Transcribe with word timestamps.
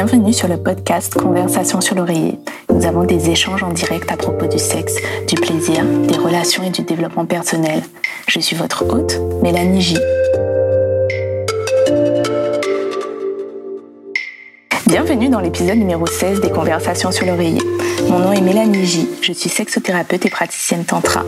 Bienvenue 0.00 0.32
sur 0.32 0.46
le 0.46 0.56
podcast 0.56 1.14
Conversation 1.14 1.80
sur 1.80 1.96
l'oreiller. 1.96 2.38
Nous 2.72 2.86
avons 2.86 3.02
des 3.02 3.30
échanges 3.30 3.64
en 3.64 3.70
direct 3.70 4.12
à 4.12 4.16
propos 4.16 4.46
du 4.46 4.56
sexe, 4.56 4.94
du 5.26 5.34
plaisir, 5.34 5.84
des 5.84 6.16
relations 6.16 6.62
et 6.62 6.70
du 6.70 6.82
développement 6.82 7.26
personnel. 7.26 7.82
Je 8.28 8.38
suis 8.38 8.54
votre 8.54 8.84
hôte, 8.88 9.18
Mélanie 9.42 9.80
J. 9.80 9.96
Bienvenue 14.86 15.30
dans 15.30 15.40
l'épisode 15.40 15.78
numéro 15.78 16.06
16 16.06 16.42
des 16.42 16.50
Conversations 16.50 17.10
sur 17.10 17.26
l'oreiller. 17.26 17.62
Mon 18.08 18.20
nom 18.20 18.32
est 18.32 18.40
Mélanie 18.40 18.86
J, 18.86 19.08
je 19.20 19.32
suis 19.32 19.50
sexothérapeute 19.50 20.24
et 20.24 20.30
praticienne 20.30 20.84
tantra. 20.84 21.24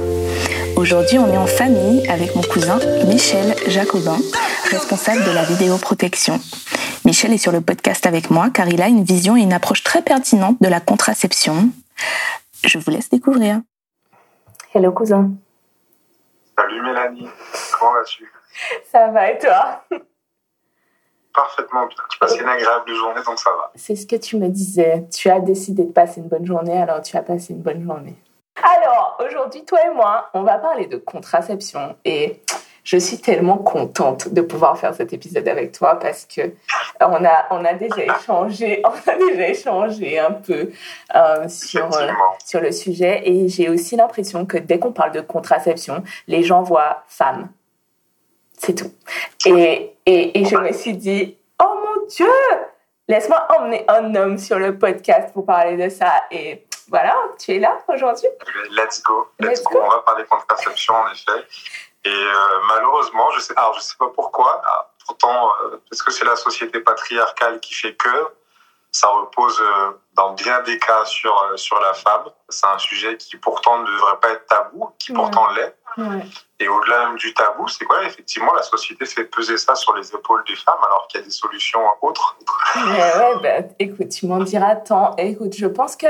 Aujourd'hui, 0.77 1.18
on 1.18 1.27
est 1.27 1.37
en 1.37 1.46
famille 1.46 2.07
avec 2.07 2.37
mon 2.37 2.43
cousin 2.43 2.79
Michel 3.09 3.57
Jacobin, 3.66 4.18
responsable 4.71 5.25
de 5.25 5.32
la 5.32 5.43
vidéoprotection. 5.43 6.39
Michel 7.05 7.32
est 7.32 7.39
sur 7.39 7.51
le 7.51 7.62
podcast 7.62 8.05
avec 8.05 8.30
moi 8.30 8.51
car 8.51 8.69
il 8.69 8.83
a 8.83 8.88
une 8.88 9.02
vision 9.02 9.37
et 9.37 9.41
une 9.41 9.55
approche 9.55 9.83
très 9.83 10.02
pertinente 10.02 10.56
de 10.61 10.69
la 10.69 10.80
contraception. 10.80 11.70
Je 12.62 12.79
vous 12.79 12.91
laisse 12.91 13.09
découvrir. 13.09 13.62
Hello 14.75 14.92
cousin. 14.92 15.30
Salut 16.59 16.83
Mélanie, 16.83 17.28
comment 17.73 17.95
vas-tu? 17.95 18.30
Ça 18.92 19.09
va 19.09 19.30
et 19.30 19.39
toi? 19.39 19.83
Parfaitement 21.34 21.87
bien. 21.87 21.97
Tu 22.11 22.19
passes 22.19 22.37
une 22.37 22.48
agréable 22.48 22.95
journée 22.95 23.23
donc 23.25 23.39
ça 23.39 23.51
va. 23.51 23.73
C'est 23.77 23.97
ce 23.97 24.06
que 24.06 24.17
tu 24.17 24.37
me 24.37 24.48
disais. 24.48 25.06
Tu 25.11 25.30
as 25.30 25.41
décidé 25.41 25.84
de 25.84 25.92
passer 25.92 26.20
une 26.20 26.28
bonne 26.28 26.45
journée 26.45 26.80
alors 26.80 27.01
tu 27.01 27.17
as 27.17 27.23
passé 27.23 27.55
une 27.55 27.62
bonne 27.62 27.83
journée. 27.83 28.17
Alors 28.62 29.19
aujourd'hui, 29.27 29.64
toi 29.64 29.78
et 29.87 29.95
moi, 29.95 30.28
on 30.34 30.42
va 30.42 30.59
parler 30.59 30.87
de 30.87 30.98
contraception 30.98 31.97
et 32.05 32.42
je 32.84 32.97
suis 32.97 33.19
tellement 33.19 33.59
contente 33.59 34.29
de 34.29 34.41
pouvoir 34.41 34.79
faire 34.79 34.95
cet 34.95 35.12
épisode 35.12 35.47
avec 35.48 35.73
toi 35.73 35.98
parce 35.98 36.27
que 36.27 36.41
euh, 36.41 36.51
on 37.01 37.25
a, 37.25 37.47
on 37.51 37.65
a 37.65 37.75
déjà 37.75 38.05
échangé, 38.05 38.83
on 38.84 39.11
a 39.11 39.16
déjà 39.16 39.48
échangé 39.48 40.19
un 40.19 40.33
peu 40.33 40.70
euh, 41.14 41.48
sur, 41.48 41.92
euh, 41.95 42.08
sur 42.45 42.61
le 42.61 42.73
sujet 42.73 43.23
et 43.25 43.48
j'ai 43.48 43.69
aussi 43.69 43.97
l'impression 43.97 44.47
que 44.47 44.58
dès 44.58 44.78
qu'on 44.78 44.92
parle 44.92 45.12
de 45.12 45.20
contraception, 45.20 46.03
les 46.27 46.42
gens 46.42 46.62
voient 46.62 47.05
femme. 47.08 47.48
C'est 48.58 48.75
tout. 48.75 48.92
Et, 49.47 49.95
et, 50.05 50.41
et 50.41 50.45
je 50.45 50.56
me 50.56 50.73
suis 50.73 50.95
dit, 50.95 51.39
oh 51.62 51.75
mon 51.75 52.06
Dieu, 52.06 52.27
laisse-moi 53.08 53.47
emmener 53.58 53.84
un 53.89 54.14
homme 54.14 54.39
sur 54.39 54.58
le 54.58 54.78
podcast 54.78 55.33
pour 55.33 55.47
parler 55.47 55.77
de 55.77 55.89
ça. 55.89 56.12
Et 56.31 56.67
voilà, 56.89 57.14
tu 57.39 57.53
es 57.53 57.58
là 57.58 57.78
aujourd'hui? 57.89 58.28
Let's 58.70 59.03
go. 59.03 59.28
Let's, 59.39 59.62
go. 59.62 59.81
On 59.83 59.89
va 59.89 60.03
parler 60.03 60.25
contraception 60.28 60.95
en 60.95 61.12
effet. 61.12 61.47
Et 62.05 62.09
euh, 62.09 62.61
malheureusement, 62.69 63.31
je 63.33 63.41
sais, 63.41 63.53
alors 63.56 63.75
je 63.75 63.81
sais 63.81 63.97
pas 63.98 64.09
pourquoi. 64.15 64.62
Pourtant, 65.06 65.51
euh, 65.65 65.83
est-ce 65.93 66.03
que 66.03 66.11
c'est 66.11 66.25
la 66.25 66.37
société 66.37 66.81
patriarcale 66.81 67.61
qui 67.61 67.75
fait 67.75 67.95
que 67.95 68.09
ça 68.92 69.09
repose 69.09 69.61
euh, 69.61 69.91
dans 70.15 70.33
bien 70.33 70.62
des 70.62 70.79
cas 70.79 71.05
sur 71.05 71.53
sur 71.57 71.79
la 71.81 71.92
femme. 71.95 72.25
C'est 72.48 72.67
un 72.67 72.79
sujet 72.79 73.17
qui 73.17 73.37
pourtant 73.37 73.81
ne 73.81 73.87
devrait 73.87 74.19
pas 74.20 74.31
être 74.31 74.47
tabou, 74.47 74.91
qui 74.98 75.12
pourtant 75.12 75.48
l'est. 75.51 75.77
Et 76.59 76.69
au-delà 76.69 77.09
même 77.09 77.17
du 77.17 77.34
tabou, 77.34 77.69
c'est 77.69 77.84
quoi 77.84 78.05
Effectivement, 78.05 78.53
la 78.55 78.62
société 78.62 79.05
fait 79.05 79.25
peser 79.25 79.59
ça 79.59 79.75
sur 79.75 79.95
les 79.95 80.14
épaules 80.14 80.42
des 80.47 80.57
femmes 80.57 80.79
alors 80.83 81.07
qu'il 81.09 81.20
y 81.20 81.23
a 81.23 81.27
des 81.27 81.33
solutions 81.33 81.81
autres. 82.01 82.37
ouais, 82.77 83.35
bah, 83.42 83.69
écoute, 83.79 84.09
tu 84.09 84.27
m'en 84.27 84.39
diras 84.39 84.77
tant. 84.77 85.14
Écoute, 85.17 85.55
je 85.57 85.67
pense 85.67 85.97
que 85.97 86.07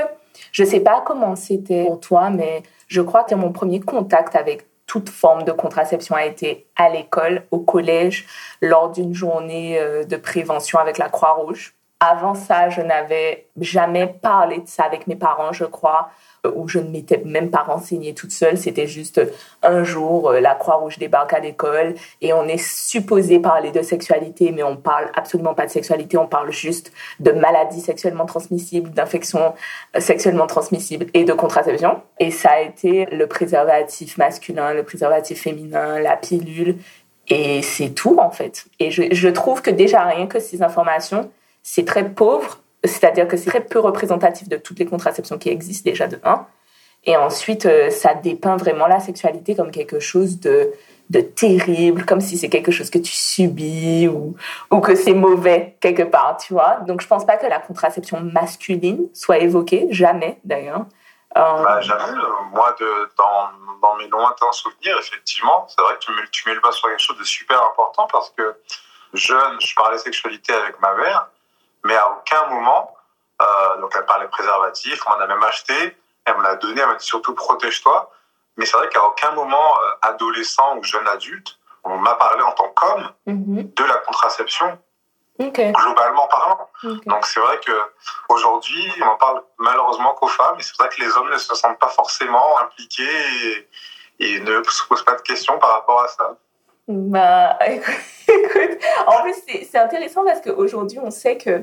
je 0.52 0.64
sais 0.64 0.80
pas 0.80 1.00
comment 1.00 1.34
c'était 1.36 1.86
pour 1.86 2.00
toi, 2.00 2.30
mais 2.30 2.62
je 2.88 3.00
crois 3.00 3.24
que 3.24 3.34
mon 3.34 3.52
premier 3.52 3.80
contact 3.80 4.36
avec 4.36 4.69
toute 4.90 5.08
forme 5.08 5.44
de 5.44 5.52
contraception 5.52 6.16
a 6.16 6.24
été 6.24 6.66
à 6.74 6.88
l'école, 6.88 7.44
au 7.52 7.60
collège, 7.60 8.26
lors 8.60 8.90
d'une 8.90 9.14
journée 9.14 9.78
euh, 9.78 10.02
de 10.02 10.16
prévention 10.16 10.80
avec 10.80 10.98
la 10.98 11.08
Croix-Rouge. 11.08 11.76
Avant 12.00 12.34
ça, 12.34 12.70
je 12.70 12.80
n'avais 12.80 13.46
jamais 13.60 14.06
parlé 14.06 14.58
de 14.58 14.66
ça 14.66 14.84
avec 14.84 15.06
mes 15.06 15.16
parents, 15.16 15.52
je 15.52 15.64
crois 15.66 16.10
où 16.48 16.68
je 16.68 16.78
ne 16.78 16.90
m'étais 16.90 17.20
même 17.24 17.50
pas 17.50 17.62
renseignée 17.62 18.14
toute 18.14 18.32
seule. 18.32 18.56
C'était 18.58 18.86
juste 18.86 19.20
un 19.62 19.84
jour, 19.84 20.30
euh, 20.30 20.40
la 20.40 20.54
Croix-Rouge 20.54 20.98
débarque 20.98 21.32
à 21.32 21.40
l'école 21.40 21.94
et 22.20 22.32
on 22.32 22.44
est 22.44 22.62
supposé 22.62 23.38
parler 23.38 23.70
de 23.70 23.82
sexualité, 23.82 24.52
mais 24.52 24.62
on 24.62 24.76
parle 24.76 25.10
absolument 25.14 25.54
pas 25.54 25.66
de 25.66 25.70
sexualité. 25.70 26.16
On 26.16 26.26
parle 26.26 26.50
juste 26.50 26.92
de 27.20 27.32
maladies 27.32 27.80
sexuellement 27.80 28.26
transmissibles, 28.26 28.90
d'infections 28.90 29.54
euh, 29.96 30.00
sexuellement 30.00 30.46
transmissibles 30.46 31.06
et 31.14 31.24
de 31.24 31.32
contraception. 31.32 32.00
Et 32.18 32.30
ça 32.30 32.50
a 32.52 32.60
été 32.60 33.06
le 33.06 33.26
préservatif 33.26 34.18
masculin, 34.18 34.72
le 34.72 34.82
préservatif 34.82 35.42
féminin, 35.42 36.00
la 36.00 36.16
pilule. 36.16 36.76
Et 37.28 37.62
c'est 37.62 37.90
tout, 37.90 38.18
en 38.18 38.30
fait. 38.30 38.64
Et 38.80 38.90
je 38.90 39.28
trouve 39.28 39.62
que 39.62 39.70
déjà, 39.70 40.02
rien 40.02 40.26
que 40.26 40.40
ces 40.40 40.64
informations, 40.64 41.30
c'est 41.62 41.84
très 41.84 42.08
pauvre 42.08 42.60
c'est-à-dire 42.84 43.28
que 43.28 43.36
c'est 43.36 43.50
très 43.50 43.64
peu 43.64 43.78
représentatif 43.78 44.48
de 44.48 44.56
toutes 44.56 44.78
les 44.78 44.86
contraceptions 44.86 45.38
qui 45.38 45.50
existent 45.50 45.88
déjà 45.88 46.06
de 46.06 46.18
1. 46.24 46.46
Et 47.04 47.16
ensuite, 47.16 47.66
euh, 47.66 47.90
ça 47.90 48.14
dépeint 48.14 48.56
vraiment 48.56 48.86
la 48.86 49.00
sexualité 49.00 49.54
comme 49.54 49.70
quelque 49.70 50.00
chose 50.00 50.38
de, 50.40 50.72
de 51.08 51.20
terrible, 51.20 52.04
comme 52.04 52.20
si 52.20 52.36
c'est 52.36 52.50
quelque 52.50 52.70
chose 52.70 52.90
que 52.90 52.98
tu 52.98 53.12
subis 53.12 54.08
ou, 54.08 54.36
ou 54.70 54.80
que 54.80 54.94
c'est 54.94 55.14
mauvais 55.14 55.76
quelque 55.80 56.02
part, 56.02 56.36
tu 56.36 56.52
vois. 56.52 56.76
Donc, 56.86 57.00
je 57.00 57.06
pense 57.06 57.24
pas 57.24 57.36
que 57.36 57.46
la 57.46 57.58
contraception 57.58 58.20
masculine 58.20 59.08
soit 59.14 59.38
évoquée, 59.38 59.86
jamais 59.90 60.38
d'ailleurs. 60.44 60.84
Euh... 61.36 61.62
Bah, 61.62 61.80
jamais. 61.80 62.18
Moi, 62.52 62.74
de, 62.80 63.10
dans, 63.16 63.48
dans, 63.80 63.96
mes 63.96 64.08
lointains 64.08 64.52
souvenirs, 64.52 64.98
effectivement, 64.98 65.66
c'est 65.68 65.80
vrai 65.80 65.94
que 65.94 66.00
tu 66.00 66.12
mets, 66.12 66.28
tu 66.32 66.48
mets 66.48 66.54
le 66.54 66.60
bas 66.60 66.72
sur 66.72 66.88
quelque 66.88 67.00
chose 67.00 67.18
de 67.18 67.24
super 67.24 67.62
important 67.64 68.06
parce 68.10 68.30
que 68.30 68.56
jeune, 69.14 69.60
je 69.60 69.74
parlais 69.74 69.96
sexualité 69.98 70.52
avec 70.52 70.80
ma 70.80 70.94
mère 70.94 71.30
mais 71.84 71.96
à 71.96 72.10
aucun 72.10 72.46
moment, 72.46 72.94
euh, 73.40 73.80
donc 73.80 73.92
elle 73.96 74.04
parlait 74.06 74.28
préservatif, 74.28 75.00
on 75.06 75.10
en 75.12 75.20
a 75.20 75.26
même 75.26 75.42
acheté, 75.42 75.96
elle 76.24 76.36
me 76.36 76.42
l'a 76.42 76.56
donné, 76.56 76.80
elle 76.80 76.88
m'a 76.88 76.94
dit 76.94 77.06
surtout 77.06 77.34
protège-toi. 77.34 78.10
Mais 78.56 78.66
c'est 78.66 78.76
vrai 78.76 78.88
qu'à 78.88 79.04
aucun 79.04 79.32
moment, 79.32 79.78
euh, 79.82 80.08
adolescent 80.08 80.76
ou 80.76 80.84
jeune 80.84 81.06
adulte, 81.08 81.58
on 81.84 81.96
m'a 81.96 82.14
parlé 82.14 82.42
en 82.42 82.52
tant 82.52 82.68
qu'homme 82.68 83.10
mhm. 83.26 83.72
de 83.74 83.84
la 83.84 83.96
contraception, 83.96 84.78
globalement 85.38 86.26
parlant. 86.28 86.68
Donc 87.06 87.24
c'est 87.24 87.40
vrai 87.40 87.58
que 87.60 87.72
aujourd'hui, 88.28 88.92
on 89.00 89.06
en 89.06 89.16
parle 89.16 89.42
malheureusement 89.58 90.12
qu'aux 90.14 90.28
femmes, 90.28 90.56
et 90.58 90.62
c'est 90.62 90.76
vrai 90.78 90.90
que 90.90 91.00
les 91.00 91.10
hommes 91.16 91.30
ne 91.30 91.38
se 91.38 91.54
sentent 91.54 91.78
pas 91.78 91.88
forcément 91.88 92.58
impliqués 92.58 93.08
et, 93.46 93.68
et 94.18 94.40
ne 94.40 94.62
se 94.64 94.84
posent 94.84 95.04
pas 95.04 95.14
de 95.14 95.22
questions 95.22 95.58
par 95.58 95.72
rapport 95.72 96.02
à 96.02 96.08
ça. 96.08 96.36
Bah, 96.88 97.58
écoute, 97.66 98.78
en 99.06 99.22
plus, 99.22 99.34
c'est 99.70 99.78
intéressant 99.78 100.24
parce 100.24 100.40
qu'aujourd'hui, 100.40 100.98
on 101.02 101.10
sait 101.10 101.36
que 101.36 101.62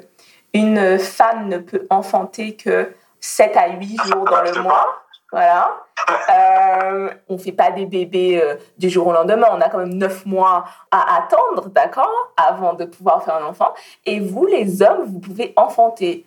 une 0.53 0.97
femme 0.97 1.49
ne 1.49 1.57
peut 1.57 1.85
enfanter 1.89 2.55
que 2.55 2.93
7 3.19 3.57
à 3.57 3.69
8 3.69 4.01
jours 4.05 4.25
dans 4.25 4.41
le 4.41 4.61
mois. 4.61 5.03
Voilà. 5.31 5.83
Euh, 6.29 7.09
on 7.27 7.33
ne 7.33 7.37
fait 7.37 7.51
pas 7.51 7.71
des 7.71 7.85
bébés 7.85 8.41
euh, 8.41 8.55
du 8.77 8.89
jour 8.89 9.07
au 9.07 9.11
lendemain. 9.11 9.47
On 9.51 9.59
a 9.59 9.67
quand 9.67 9.79
même 9.79 9.93
9 9.93 10.25
mois 10.25 10.63
à 10.89 11.17
attendre, 11.17 11.69
d'accord, 11.69 12.31
avant 12.37 12.73
de 12.73 12.85
pouvoir 12.85 13.23
faire 13.23 13.35
un 13.35 13.45
enfant. 13.45 13.73
Et 14.05 14.21
vous, 14.21 14.45
les 14.45 14.81
hommes, 14.81 15.03
vous 15.03 15.19
pouvez 15.19 15.53
enfanter 15.57 16.25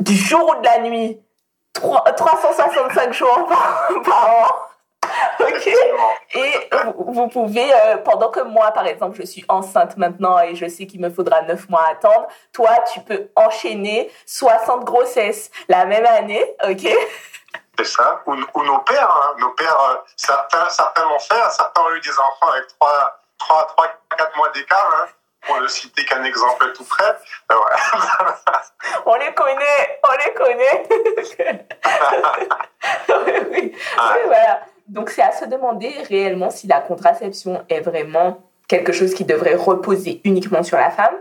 du 0.00 0.14
jour 0.14 0.54
ou 0.56 0.60
de 0.60 0.66
la 0.66 0.80
nuit, 0.80 1.18
3, 1.72 2.02
365 2.12 3.12
jours 3.14 3.48
par 4.04 4.28
an. 4.28 4.73
ok. 5.44 5.70
Et 6.34 6.70
vous 6.96 7.28
pouvez, 7.28 7.72
euh, 7.72 7.96
pendant 7.98 8.30
que 8.30 8.40
moi, 8.40 8.70
par 8.72 8.86
exemple, 8.86 9.16
je 9.16 9.26
suis 9.26 9.44
enceinte 9.48 9.96
maintenant 9.96 10.40
et 10.40 10.54
je 10.54 10.68
sais 10.68 10.86
qu'il 10.86 11.00
me 11.00 11.10
faudra 11.10 11.42
9 11.42 11.68
mois 11.68 11.82
à 11.82 11.90
attendre, 11.92 12.26
toi, 12.52 12.70
tu 12.92 13.00
peux 13.00 13.28
enchaîner 13.36 14.10
60 14.26 14.84
grossesses 14.84 15.50
la 15.68 15.84
même 15.84 16.06
année, 16.06 16.44
ok? 16.68 16.88
C'est 17.78 17.86
ça. 17.86 18.22
Ou, 18.26 18.34
nos 18.34 18.78
pères, 18.78 19.10
hein. 19.10 19.36
nos 19.38 19.50
pères, 19.50 19.80
euh, 19.90 19.96
certains, 20.16 20.68
certains 20.68 21.04
l'ont 21.04 21.18
fait, 21.18 21.50
certains 21.50 21.82
ont 21.82 21.94
eu 21.94 22.00
des 22.00 22.18
enfants 22.18 22.52
avec 22.52 22.68
3, 22.78 23.20
3, 23.38 23.66
3 23.76 23.86
4 24.16 24.36
mois 24.36 24.48
d'écart. 24.50 25.02
Hein 25.02 25.08
pour 25.46 25.60
ne 25.60 25.68
citer 25.68 26.04
qu'un 26.04 26.24
exemple 26.24 26.72
tout 26.72 26.84
près. 26.84 27.16
Euh, 27.52 27.56
on 29.06 29.14
les 29.16 29.32
connaît, 29.34 30.00
on 30.02 30.12
les 30.12 30.32
connaît. 30.34 30.88
oui, 33.50 33.76
voilà. 34.26 34.62
Donc 34.88 35.10
c'est 35.10 35.22
à 35.22 35.32
se 35.32 35.44
demander 35.46 35.88
réellement 36.08 36.50
si 36.50 36.66
la 36.66 36.80
contraception 36.80 37.64
est 37.68 37.80
vraiment 37.80 38.42
quelque 38.68 38.92
chose 38.92 39.14
qui 39.14 39.24
devrait 39.24 39.54
reposer 39.54 40.20
uniquement 40.24 40.62
sur 40.62 40.76
la 40.76 40.90
femme, 40.90 41.14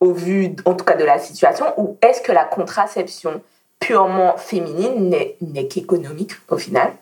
au 0.00 0.12
vu 0.12 0.54
en 0.64 0.74
tout 0.74 0.84
cas 0.84 0.94
de 0.94 1.04
la 1.04 1.18
situation, 1.18 1.72
ou 1.76 1.98
est-ce 2.02 2.20
que 2.20 2.32
la 2.32 2.44
contraception 2.44 3.42
purement 3.80 4.36
féminine 4.36 5.10
n'est 5.40 5.68
qu'économique 5.68 6.32
au 6.48 6.58
final? 6.58 6.94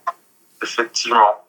Effectivement. 0.62 1.44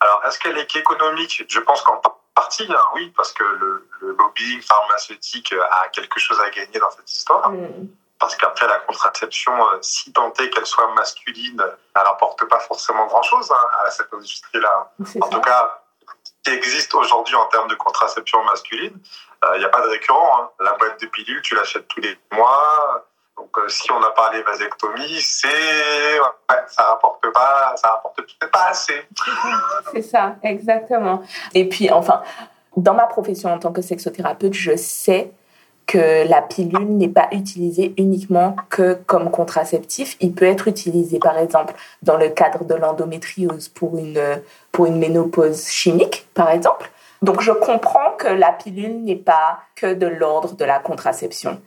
Alors 0.00 0.22
est-ce 0.26 0.38
qu'elle 0.38 0.58
est 0.58 0.66
qu'économique? 0.66 1.44
Je 1.48 1.60
pense 1.60 1.82
qu'en 1.82 2.00
partie, 2.34 2.66
hein, 2.68 2.82
oui, 2.94 3.12
parce 3.16 3.32
que 3.32 3.44
le, 3.44 3.86
lobbying 4.18 4.60
pharmaceutique 4.62 5.54
a 5.70 5.88
quelque 5.88 6.18
chose 6.18 6.38
à 6.40 6.50
gagner 6.50 6.78
dans 6.78 6.90
cette 6.90 7.10
histoire. 7.10 7.50
Mm 7.50 7.88
parce 8.20 8.36
qu'après 8.36 8.68
la 8.68 8.78
contraception, 8.80 9.52
euh, 9.52 9.78
si 9.80 10.10
est 10.10 10.50
qu'elle 10.50 10.66
soit 10.66 10.92
masculine, 10.94 11.60
elle 11.96 12.02
n'apporte 12.04 12.44
pas 12.48 12.60
forcément 12.60 13.06
grand-chose 13.06 13.50
hein, 13.50 13.66
à 13.84 13.90
cette 13.90 14.12
industrie-là. 14.12 14.92
En 15.20 15.28
tout 15.28 15.40
cas, 15.40 15.80
qui 16.44 16.52
existe 16.52 16.94
aujourd'hui 16.94 17.34
en 17.34 17.46
termes 17.46 17.68
de 17.68 17.74
contraception 17.74 18.44
masculine. 18.44 18.96
il 19.54 19.58
n'y 19.58 19.64
a 19.64 19.68
pas 19.68 19.80
de 19.80 19.88
récurrent. 19.88 20.40
Hein. 20.40 20.50
La 20.60 20.74
boîte 20.74 21.00
de 21.00 21.06
pilules, 21.06 21.42
tu 21.42 21.54
l'achètes 21.54 21.88
tous 21.88 22.00
les 22.00 22.18
mois. 22.32 23.06
Donc, 23.36 23.56
si 23.68 23.90
on 23.90 24.02
a 24.02 24.10
parlé 24.10 24.42
vasectomie, 24.42 25.20
c'est 25.22 26.20
ouais, 26.20 26.56
ça 26.68 26.82
rapporte 26.84 27.26
pas, 27.32 27.74
ça 27.76 27.92
rapporte 27.92 28.16
peut-être 28.16 28.50
pas 28.50 28.66
assez. 28.66 29.08
C'est 29.92 30.02
ça, 30.02 30.36
exactement. 30.42 31.22
Et 31.54 31.66
puis, 31.66 31.90
enfin, 31.90 32.22
dans 32.76 32.94
ma 32.94 33.06
profession 33.06 33.52
en 33.52 33.58
tant 33.58 33.72
que 33.72 33.80
sexothérapeute, 33.80 34.52
je 34.52 34.76
sais 34.76 35.32
que 35.90 36.24
la 36.28 36.40
pilule 36.40 36.96
n'est 36.96 37.08
pas 37.08 37.26
utilisée 37.32 37.94
uniquement 37.98 38.54
que 38.68 38.94
comme 39.06 39.28
contraceptif. 39.28 40.16
Il 40.20 40.32
peut 40.32 40.44
être 40.44 40.68
utilisé, 40.68 41.18
par 41.18 41.36
exemple, 41.36 41.74
dans 42.02 42.16
le 42.16 42.28
cadre 42.28 42.64
de 42.64 42.76
l'endométriose 42.76 43.66
pour 43.66 43.98
une, 43.98 44.22
pour 44.70 44.86
une 44.86 45.00
ménopause 45.00 45.66
chimique, 45.66 46.28
par 46.32 46.48
exemple. 46.50 46.92
Donc, 47.22 47.40
je 47.40 47.50
comprends 47.50 48.12
que 48.16 48.28
la 48.28 48.52
pilule 48.52 49.02
n'est 49.02 49.16
pas 49.16 49.58
que 49.74 49.92
de 49.92 50.06
l'ordre 50.06 50.54
de 50.54 50.64
la 50.64 50.78
contraception. 50.78 51.60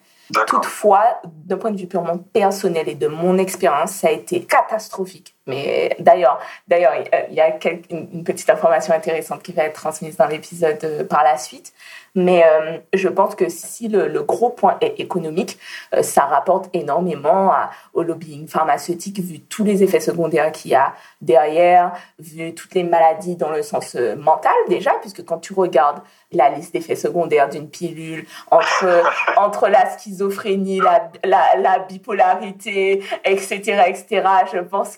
Toutefois, 0.47 1.19
d'un 1.25 1.57
point 1.57 1.71
de 1.71 1.77
vue 1.77 1.87
purement 1.87 2.17
personnel 2.17 2.87
et 2.87 2.95
de 2.95 3.07
mon 3.07 3.37
expérience, 3.37 3.91
ça 3.91 4.07
a 4.07 4.11
été 4.11 4.45
catastrophique. 4.45 5.32
Mais 5.45 5.95
d'ailleurs, 5.99 6.39
d'ailleurs, 6.67 6.93
il 7.29 7.35
y 7.35 7.41
a 7.41 7.53
une 7.89 8.23
petite 8.23 8.49
information 8.49 8.93
intéressante 8.93 9.43
qui 9.43 9.51
va 9.51 9.63
être 9.63 9.73
transmise 9.73 10.15
dans 10.15 10.27
l'épisode 10.27 10.79
euh, 10.83 11.03
par 11.03 11.23
la 11.23 11.37
suite. 11.37 11.73
Mais 12.15 12.43
euh, 12.45 12.77
je 12.93 13.07
pense 13.07 13.33
que 13.33 13.49
si 13.49 13.87
le, 13.87 14.21
gros 14.21 14.49
point 14.49 14.77
est 14.81 14.99
économique, 14.99 15.57
euh, 15.95 16.03
ça 16.03 16.21
rapporte 16.25 16.69
énormément 16.73 17.51
au 17.93 18.03
lobbying 18.03 18.47
pharmaceutique, 18.47 19.19
vu 19.19 19.39
tous 19.39 19.63
les 19.63 19.83
effets 19.83 19.99
secondaires 19.99 20.51
qu'il 20.51 20.71
y 20.71 20.75
a 20.75 20.93
derrière, 21.21 21.93
vu 22.19 22.53
toutes 22.53 22.75
les 22.75 22.83
maladies 22.83 23.35
dans 23.35 23.49
le 23.49 23.63
sens 23.63 23.95
euh, 23.95 24.15
mental 24.15 24.53
déjà, 24.69 24.91
puisque 25.01 25.25
quand 25.25 25.39
tu 25.39 25.53
regardes 25.53 26.01
la 26.31 26.49
liste 26.49 26.73
d'effets 26.73 26.95
secondaires 26.95 27.49
d'une 27.49 27.69
pilule, 27.69 28.25
entre, 28.51 29.03
entre 29.37 29.67
la 29.67 29.89
schizophrénie, 29.89 30.81
la, 30.81 31.09
la, 31.23 31.55
la 31.57 31.79
bipolarité, 31.79 33.03
etc., 33.25 33.85
etc., 33.87 34.27
je 34.53 34.59
pense 34.59 34.97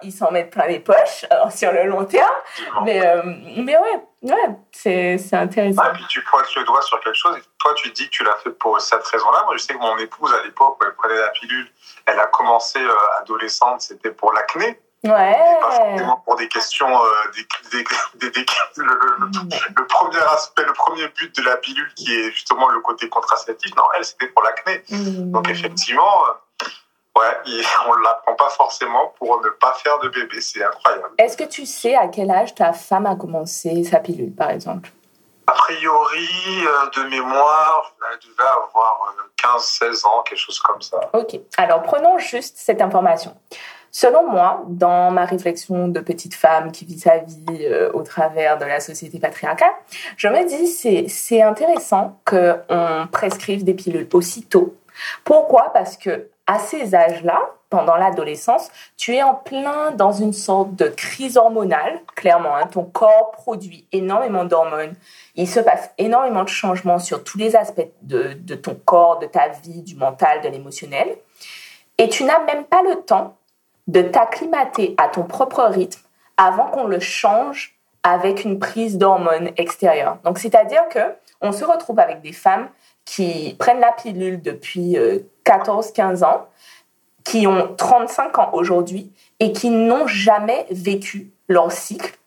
qu'ils 0.00 0.12
s'en 0.12 0.30
mettent 0.30 0.50
plein 0.50 0.66
les 0.66 0.80
poches 0.80 1.24
sur 1.50 1.72
le 1.72 1.84
long 1.84 2.04
terme. 2.04 2.30
Mais, 2.84 3.02
mais 3.56 3.76
ouais, 3.76 4.02
Ouais, 4.26 4.56
c'est, 4.72 5.18
intéressant. 5.34 5.84
et 5.84 5.92
puis 5.92 6.04
tu 6.08 6.20
pointes 6.24 6.52
le 6.56 6.64
doigt 6.64 6.82
sur 6.82 6.98
quelque 7.00 7.14
chose 7.14 7.36
et 7.36 7.42
toi 7.58 7.74
tu 7.74 7.90
dis 7.90 8.06
que 8.06 8.10
tu 8.10 8.24
l'as 8.24 8.36
fait 8.42 8.50
pour 8.50 8.80
cette 8.80 9.06
raison-là. 9.06 9.44
Moi 9.44 9.56
je 9.56 9.62
sais 9.62 9.74
que 9.74 9.78
mon 9.78 9.96
épouse 9.98 10.34
à 10.34 10.42
l'époque 10.42 10.78
elle 10.82 10.94
prenait 10.94 11.20
la 11.20 11.28
pilule, 11.28 11.70
elle 12.06 12.18
a 12.18 12.26
commencé 12.26 12.80
euh, 12.80 12.92
adolescente, 13.20 13.82
c'était 13.82 14.10
pour 14.10 14.32
l'acné. 14.32 14.80
Ouais. 15.04 15.58
Pas 15.60 15.70
forcément 15.70 16.22
pour 16.24 16.34
des 16.34 16.48
questions, 16.48 16.88
euh, 16.88 17.08
des, 17.70 17.84
le, 18.76 19.86
premier 19.86 20.18
aspect, 20.32 20.64
le 20.64 20.72
premier 20.72 21.06
but 21.08 21.36
de 21.36 21.42
la 21.42 21.58
pilule 21.58 21.92
qui 21.94 22.12
est 22.12 22.32
justement 22.32 22.68
le 22.70 22.80
côté 22.80 23.08
contraceptif. 23.08 23.76
Non, 23.76 23.84
elle 23.96 24.04
c'était 24.04 24.26
pour 24.28 24.42
l'acné. 24.42 24.82
Mmh. 24.90 25.30
Donc 25.30 25.48
effectivement, 25.48 26.24
Ouais, 27.16 27.62
on 27.88 27.96
ne 27.96 28.04
l'apprend 28.04 28.34
pas 28.34 28.50
forcément 28.50 29.14
pour 29.18 29.40
ne 29.40 29.48
pas 29.48 29.72
faire 29.72 29.98
de 30.00 30.08
bébé. 30.10 30.38
C'est 30.40 30.62
incroyable. 30.62 31.14
Est-ce 31.16 31.36
que 31.36 31.44
tu 31.44 31.64
sais 31.64 31.94
à 31.94 32.08
quel 32.08 32.30
âge 32.30 32.54
ta 32.54 32.74
femme 32.74 33.06
a 33.06 33.16
commencé 33.16 33.84
sa 33.84 34.00
pilule, 34.00 34.34
par 34.34 34.50
exemple? 34.50 34.90
A 35.46 35.52
priori, 35.52 36.28
euh, 36.66 36.90
de 36.90 37.08
mémoire, 37.08 37.94
elle 38.12 38.18
devait 38.18 38.48
avoir 38.48 39.14
15-16 39.42 39.84
euh, 39.84 40.08
ans, 40.08 40.22
quelque 40.24 40.38
chose 40.38 40.58
comme 40.58 40.82
ça. 40.82 41.00
Ok. 41.14 41.38
Alors, 41.56 41.82
prenons 41.82 42.18
juste 42.18 42.58
cette 42.58 42.82
information. 42.82 43.34
Selon 43.90 44.28
moi, 44.28 44.62
dans 44.66 45.10
ma 45.10 45.24
réflexion 45.24 45.88
de 45.88 46.00
petite 46.00 46.34
femme 46.34 46.70
qui 46.70 46.84
vit 46.84 46.98
sa 46.98 47.18
vie 47.18 47.46
euh, 47.62 47.90
au 47.94 48.02
travers 48.02 48.58
de 48.58 48.66
la 48.66 48.80
société 48.80 49.18
patriarcale, 49.18 49.72
je 50.18 50.28
me 50.28 50.46
dis 50.46 50.66
c'est 50.66 51.06
c'est 51.08 51.40
intéressant 51.40 52.20
qu'on 52.26 53.08
prescrive 53.10 53.64
des 53.64 53.72
pilules 53.72 54.08
aussitôt. 54.12 54.74
Pourquoi? 55.24 55.70
Parce 55.72 55.96
que 55.96 56.28
à 56.46 56.58
ces 56.58 56.94
âges-là, 56.94 57.40
pendant 57.68 57.96
l'adolescence, 57.96 58.70
tu 58.96 59.14
es 59.14 59.22
en 59.22 59.34
plein 59.34 59.90
dans 59.90 60.12
une 60.12 60.32
sorte 60.32 60.74
de 60.76 60.86
crise 60.86 61.36
hormonale, 61.36 62.00
clairement. 62.14 62.54
Hein. 62.54 62.68
ton 62.68 62.84
corps 62.84 63.32
produit 63.32 63.86
énormément 63.90 64.44
d'hormones. 64.44 64.94
Il 65.34 65.48
se 65.48 65.58
passe 65.58 65.90
énormément 65.98 66.44
de 66.44 66.48
changements 66.48 67.00
sur 67.00 67.24
tous 67.24 67.38
les 67.38 67.56
aspects 67.56 67.88
de, 68.02 68.34
de 68.34 68.54
ton 68.54 68.74
corps, 68.84 69.18
de 69.18 69.26
ta 69.26 69.48
vie, 69.48 69.82
du 69.82 69.96
mental, 69.96 70.42
de 70.42 70.48
l'émotionnel. 70.48 71.16
Et 71.98 72.08
tu 72.08 72.24
n'as 72.24 72.44
même 72.44 72.64
pas 72.64 72.82
le 72.82 73.02
temps 73.02 73.36
de 73.88 74.02
t'acclimater 74.02 74.94
à 74.98 75.08
ton 75.08 75.24
propre 75.24 75.62
rythme 75.64 76.00
avant 76.36 76.66
qu'on 76.66 76.86
le 76.86 77.00
change 77.00 77.76
avec 78.02 78.44
une 78.44 78.58
prise 78.60 78.98
d'hormones 78.98 79.50
extérieures. 79.56 80.18
Donc, 80.22 80.38
c'est-à-dire 80.38 80.88
que 80.88 81.00
on 81.40 81.52
se 81.52 81.64
retrouve 81.64 81.98
avec 81.98 82.22
des 82.22 82.32
femmes 82.32 82.68
qui 83.06 83.56
prennent 83.58 83.80
la 83.80 83.92
pilule 83.92 84.42
depuis 84.42 84.98
14-15 85.46 86.22
euh, 86.22 86.26
ans, 86.26 86.46
qui 87.24 87.46
ont 87.46 87.74
35 87.74 88.38
ans 88.38 88.50
aujourd'hui 88.52 89.10
et 89.40 89.52
qui 89.52 89.70
n'ont 89.70 90.06
jamais 90.06 90.66
vécu 90.70 91.30
leur 91.48 91.72
cycle 91.72 92.18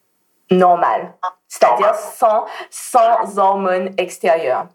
normal, 0.49 1.13
c'est-à-dire 1.47 1.93
sans, 1.93 2.45
sans 2.71 3.37
hormones 3.37 3.93
extérieures. 3.97 4.67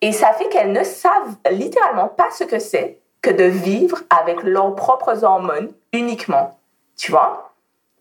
Et 0.00 0.12
ça 0.12 0.32
fait 0.32 0.48
qu'elles 0.48 0.72
ne 0.72 0.84
savent 0.84 1.36
littéralement 1.50 2.08
pas 2.08 2.30
ce 2.30 2.44
que 2.44 2.58
c'est 2.58 2.98
que 3.22 3.30
de 3.30 3.44
vivre 3.44 3.98
avec 4.08 4.42
leurs 4.42 4.74
propres 4.74 5.24
hormones 5.24 5.72
uniquement. 5.92 6.58
Tu 6.96 7.10
vois? 7.10 7.49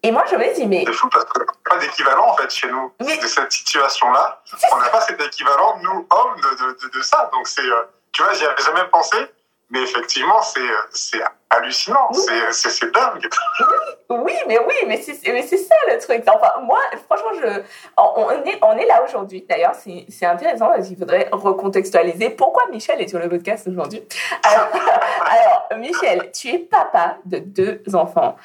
Et 0.03 0.11
moi, 0.11 0.23
je 0.29 0.35
me 0.35 0.53
dis, 0.53 0.65
mais. 0.65 0.83
C'est 0.85 0.93
fou 0.93 1.09
parce 1.09 1.25
qu'on 1.25 1.39
n'a 1.39 1.45
pas 1.69 1.77
d'équivalent, 1.77 2.29
en 2.29 2.35
fait, 2.35 2.49
chez 2.49 2.69
nous, 2.69 2.91
de 2.99 3.27
cette 3.27 3.51
situation-là. 3.51 4.41
On 4.71 4.77
n'a 4.77 4.89
pas 4.89 5.01
cet 5.01 5.21
équivalent, 5.21 5.77
nous, 5.81 6.07
hommes, 6.09 6.35
de, 6.41 6.87
de, 6.87 6.97
de 6.97 7.01
ça. 7.01 7.29
Donc, 7.33 7.47
c'est. 7.47 7.61
Euh, 7.61 7.83
tu 8.11 8.23
vois, 8.23 8.33
j'y 8.33 8.45
avais 8.45 8.61
jamais 8.63 8.87
pensé, 8.91 9.17
mais 9.69 9.81
effectivement, 9.83 10.41
c'est 10.41 10.61
euh, 10.61 11.25
hallucinant. 11.49 12.11
C'est 12.13 12.91
dingue. 12.91 13.27
Oui, 14.09 14.33
mais 14.47 14.57
oui, 14.59 14.75
mais 14.87 14.97
c'est 15.01 15.57
ça 15.57 15.75
le 15.87 15.99
truc. 15.99 16.23
Enfin, 16.27 16.61
moi, 16.63 16.79
franchement, 17.05 17.31
je, 17.39 17.61
on, 17.97 18.29
est, 18.31 18.57
on 18.63 18.77
est 18.77 18.85
là 18.85 19.03
aujourd'hui. 19.03 19.45
D'ailleurs, 19.47 19.75
c'est 19.75 20.25
intéressant 20.25 20.67
parce 20.67 20.87
qu'il 20.87 20.97
faudrait 20.97 21.29
recontextualiser 21.31 22.31
pourquoi 22.31 22.63
Michel 22.71 23.01
est 23.01 23.07
sur 23.07 23.19
le 23.19 23.29
podcast 23.29 23.67
aujourd'hui. 23.67 24.01
Alors, 24.43 24.69
alors, 25.25 25.79
Michel, 25.79 26.31
tu 26.31 26.49
es 26.49 26.59
papa 26.59 27.17
de 27.25 27.39
deux 27.39 27.83
enfants. 27.93 28.35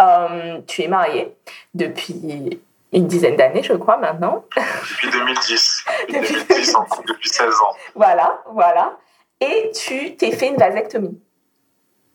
Euh, 0.00 0.60
tu 0.66 0.82
es 0.82 0.88
mariée 0.88 1.34
depuis 1.74 2.60
une 2.92 3.06
dizaine 3.06 3.36
d'années, 3.36 3.62
je 3.62 3.72
crois, 3.74 3.96
maintenant. 3.96 4.44
Depuis 4.56 5.10
2010. 5.10 5.84
Depuis 6.08 6.44
2010, 6.48 6.76
depuis 7.06 7.28
16 7.28 7.60
ans. 7.60 7.74
Voilà, 7.94 8.42
voilà. 8.50 8.96
Et 9.40 9.72
tu 9.74 10.16
t'es 10.16 10.30
fait 10.32 10.48
une 10.48 10.56
vasectomie. 10.56 11.20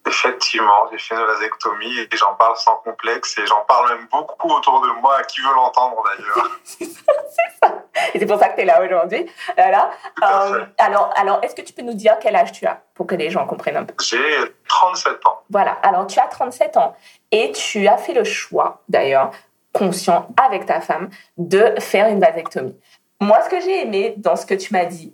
Effectivement, 0.08 0.88
j'ai 0.92 0.98
fait 1.00 1.16
une 1.16 1.26
vasectomie 1.26 2.00
et 2.00 2.16
j'en 2.16 2.34
parle 2.36 2.56
sans 2.56 2.76
complexe 2.76 3.38
et 3.38 3.46
j'en 3.46 3.66
parle 3.68 3.90
même 3.90 4.08
beaucoup 4.10 4.50
autour 4.50 4.82
de 4.82 5.02
moi, 5.02 5.18
à 5.18 5.24
qui 5.24 5.42
veut 5.42 5.54
l'entendre 5.54 6.02
d'ailleurs. 6.06 6.50
c'est 6.64 6.86
ça, 6.86 7.84
Et 8.14 8.20
c'est 8.20 8.26
pour 8.26 8.40
ça 8.40 8.50
que 8.50 8.56
tu 8.56 8.62
es 8.62 8.66
là 8.66 8.82
aujourd'hui. 8.82 9.30
Voilà. 9.58 9.92
Euh, 10.24 10.66
alors, 10.78 11.10
alors 11.18 11.40
est-ce 11.44 11.56
que 11.56 11.62
tu 11.62 11.74
peux 11.74 11.82
nous 11.82 11.94
dire 11.94 12.18
quel 12.22 12.36
âge 12.36 12.54
tu 12.54 12.66
as 12.66 12.82
pour 12.94 13.06
que 13.06 13.16
les 13.16 13.30
gens 13.30 13.46
comprennent 13.46 13.78
un 13.78 13.84
peu? 13.84 13.94
J'ai 14.02 14.56
37 14.70 15.26
ans. 15.26 15.42
Voilà, 15.50 15.74
alors 15.84 16.08
tu 16.08 16.20
as 16.20 16.28
37 16.28 16.78
ans 16.78 16.96
et 17.32 17.52
tu 17.52 17.88
as 17.88 17.98
fait 17.98 18.14
le 18.14 18.24
choix 18.24 18.82
d'ailleurs, 18.90 19.32
conscient 19.74 20.28
avec 20.44 20.66
ta 20.66 20.82
femme, 20.82 21.10
de 21.38 21.74
faire 21.80 22.08
une 22.08 22.20
vasectomie. 22.20 22.76
Moi, 23.20 23.40
ce 23.44 23.50
que 23.50 23.62
j'ai 23.62 23.82
aimé 23.82 24.14
dans 24.18 24.36
ce 24.36 24.46
que 24.46 24.54
tu 24.54 24.74
m'as 24.74 24.86
dit, 24.86 25.14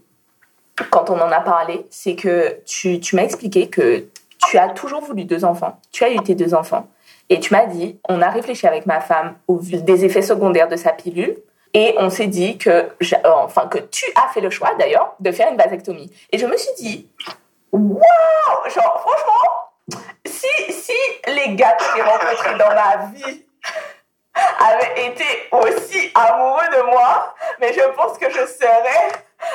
quand 0.89 1.09
on 1.09 1.19
en 1.19 1.31
a 1.31 1.41
parlé, 1.41 1.85
c'est 1.89 2.15
que 2.15 2.59
tu, 2.65 2.99
tu 2.99 3.15
m'as 3.15 3.23
expliqué 3.23 3.69
que 3.69 4.05
tu 4.47 4.57
as 4.57 4.69
toujours 4.69 5.01
voulu 5.01 5.25
deux 5.25 5.45
enfants, 5.45 5.79
tu 5.91 6.03
as 6.03 6.11
eu 6.11 6.19
tes 6.19 6.35
deux 6.35 6.53
enfants, 6.53 6.87
et 7.29 7.39
tu 7.39 7.53
m'as 7.53 7.65
dit, 7.65 7.99
on 8.09 8.21
a 8.21 8.29
réfléchi 8.29 8.67
avec 8.67 8.85
ma 8.85 8.99
femme 8.99 9.35
au 9.47 9.57
vu 9.57 9.81
des 9.81 10.05
effets 10.05 10.21
secondaires 10.21 10.67
de 10.67 10.75
sa 10.75 10.91
pilule, 10.91 11.37
et 11.73 11.95
on 11.97 12.09
s'est 12.09 12.27
dit 12.27 12.57
que, 12.57 12.69
euh, 12.69 12.87
enfin, 13.23 13.67
que 13.67 13.79
tu 13.79 14.05
as 14.15 14.31
fait 14.31 14.41
le 14.41 14.49
choix 14.49 14.75
d'ailleurs 14.77 15.15
de 15.19 15.31
faire 15.31 15.49
une 15.49 15.57
vasectomie. 15.57 16.11
Et 16.31 16.37
je 16.37 16.45
me 16.45 16.55
suis 16.55 16.73
dit, 16.77 17.07
waouh, 17.71 17.99
genre 18.69 18.99
franchement, 18.99 19.62
si, 20.25 20.71
si 20.71 20.97
les 21.27 21.55
gars 21.55 21.73
que 21.73 21.83
j'ai 21.95 22.01
rencontrés 22.01 22.57
dans 22.57 22.73
ma 22.73 23.05
vie 23.13 23.45
avaient 24.59 25.07
été 25.07 25.47
aussi 25.51 26.11
amoureux 26.15 26.67
de 26.75 26.81
moi, 26.91 27.35
mais 27.59 27.73
je 27.73 27.81
pense 27.95 28.17
que 28.17 28.29
je 28.29 28.45
serais 28.47 29.11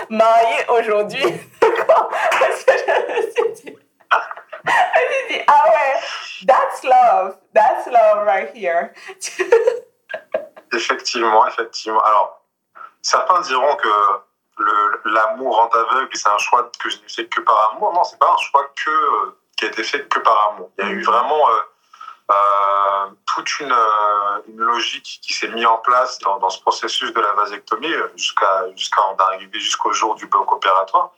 mariée 0.09 0.65
aujourd'hui. 0.69 1.25
Parce 1.61 2.65
que 2.65 2.73
je 2.73 3.15
me 3.15 3.55
suis 3.55 3.65
dit, 3.65 3.79
ah 5.47 5.65
ouais, 5.67 6.01
that's 6.47 6.85
love, 6.85 7.39
that's 7.55 7.87
love 7.87 8.25
right 8.25 8.55
here. 8.55 8.93
effectivement, 10.73 11.47
effectivement. 11.47 12.01
Alors, 12.01 12.45
certains 13.03 13.41
diront 13.41 13.77
que 13.77 13.89
l'amour 15.05 15.57
rend 15.57 15.69
aveugle 15.69 16.09
c'est 16.15 16.29
un 16.29 16.39
choix 16.39 16.71
que 16.79 16.91
je 16.91 16.99
n'ai 16.99 17.09
fait 17.09 17.27
que 17.27 17.41
par 17.41 17.73
amour. 17.73 17.93
Non, 17.95 18.05
c'est 18.05 18.19
pas 18.19 18.33
un 18.33 18.37
choix 18.39 18.71
que, 18.85 19.37
qui 19.59 19.65
a 19.65 19.69
été 19.69 19.83
fait 19.83 20.09
que 20.09 20.21
par 20.21 20.53
amour. 20.53 20.71
Il 20.79 20.87
y 20.87 20.89
a 20.89 20.91
eu 20.93 21.03
vraiment 21.03 21.49
euh, 21.51 21.61
euh, 22.31 23.11
toute 23.27 23.61
une, 23.61 23.73
euh, 23.73 24.41
une, 24.49 24.61
logique 24.61 25.21
qui 25.23 25.33
s'est 25.35 25.49
mise 25.49 25.67
en 25.67 25.79
place 25.79 26.19
dans, 26.21 26.39
dans, 26.39 26.49
ce 26.49 26.61
processus 26.61 27.13
de 27.13 27.21
la 27.21 27.33
vasectomie 27.33 27.93
jusqu'à 28.17 28.67
jusqu'à 28.77 29.03
en 29.03 29.17
arriver 29.17 29.59
jusqu'au 29.59 29.93
jour 29.93 30.15
du 30.15 30.27
bloc 30.27 30.51
opératoire. 30.53 31.11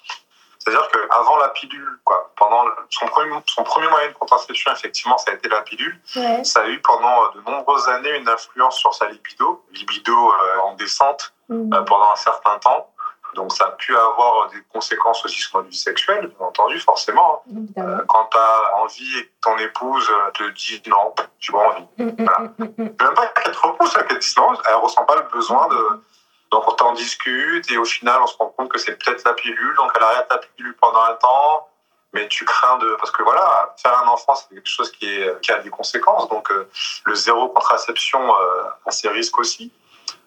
C'est-à-dire 0.60 0.86
qu'avant 0.88 1.38
la 1.38 1.48
pilule, 1.48 1.98
quoi, 2.04 2.30
pendant 2.36 2.64
son 2.90 3.06
premier, 3.06 3.34
son 3.46 3.64
premier 3.64 3.88
moyen 3.88 4.08
de 4.08 4.12
contraception, 4.12 4.70
effectivement, 4.72 5.16
ça 5.16 5.30
a 5.30 5.34
été 5.34 5.48
la 5.48 5.62
pilule. 5.62 5.98
Ouais. 6.14 6.44
Ça 6.44 6.60
a 6.60 6.66
eu 6.66 6.78
pendant 6.80 7.30
de 7.32 7.40
nombreuses 7.40 7.88
années 7.88 8.14
une 8.18 8.28
influence 8.28 8.76
sur 8.76 8.92
sa 8.92 9.08
libido, 9.08 9.64
libido 9.72 10.12
euh, 10.12 10.58
en 10.64 10.74
descente 10.74 11.32
mmh. 11.48 11.72
euh, 11.72 11.82
pendant 11.82 12.12
un 12.12 12.16
certain 12.16 12.58
temps. 12.58 12.89
Donc 13.34 13.52
ça 13.52 13.66
a 13.66 13.70
pu 13.72 13.96
avoir 13.96 14.48
des 14.50 14.62
conséquences 14.72 15.24
aussi 15.24 15.40
sur 15.40 15.58
notre 15.58 15.70
vie 15.70 15.76
sexuelle, 15.76 16.26
bien 16.26 16.46
entendu, 16.46 16.78
forcément. 16.80 17.42
Euh, 17.78 17.98
quand 18.08 18.28
tu 18.30 18.38
as 18.38 18.76
envie 18.76 19.18
et 19.18 19.24
que 19.24 19.30
ton 19.42 19.56
épouse 19.58 20.10
te 20.34 20.48
dit 20.50 20.82
non, 20.86 21.14
j'ai 21.38 21.52
pas 21.52 21.68
envie. 21.68 21.86
Mmh, 21.98 22.10
voilà. 22.18 22.38
Mmh, 22.58 22.66
Même 22.78 23.14
pas 23.14 23.26
qu'elle 23.28 23.52
te 23.52 23.58
repousse, 23.58 23.94
qu'elle 23.94 24.06
te 24.08 24.14
dise 24.14 24.36
non, 24.36 24.52
elle 24.68 24.74
ressent 24.76 25.04
pas 25.04 25.16
le 25.16 25.22
besoin 25.32 25.68
de 25.68 26.02
donc 26.50 26.66
on 26.66 26.72
t'en 26.72 26.92
discute 26.94 27.70
et 27.70 27.78
au 27.78 27.84
final 27.84 28.20
on 28.22 28.26
se 28.26 28.36
rend 28.36 28.48
compte 28.48 28.70
que 28.70 28.78
c'est 28.78 28.96
peut-être 28.96 29.24
la 29.24 29.34
pilule, 29.34 29.74
donc 29.76 29.92
elle 29.96 30.02
arrête 30.02 30.26
la 30.30 30.38
pilule 30.38 30.74
pendant 30.80 31.02
un 31.04 31.14
temps, 31.14 31.68
mais 32.12 32.26
tu 32.26 32.44
crains 32.44 32.78
de 32.78 32.96
parce 32.96 33.12
que 33.12 33.22
voilà 33.22 33.72
faire 33.80 33.96
un 34.02 34.08
enfant 34.08 34.34
c'est 34.34 34.52
quelque 34.54 34.68
chose 34.68 34.90
qui 34.90 35.06
est 35.06 35.40
qui 35.42 35.52
a 35.52 35.60
des 35.60 35.70
conséquences, 35.70 36.28
donc 36.28 36.50
euh, 36.50 36.68
le 37.04 37.14
zéro 37.14 37.48
contraception 37.50 38.20
euh, 38.34 38.62
a 38.84 38.90
ses 38.90 39.08
risques 39.08 39.38
aussi. 39.38 39.72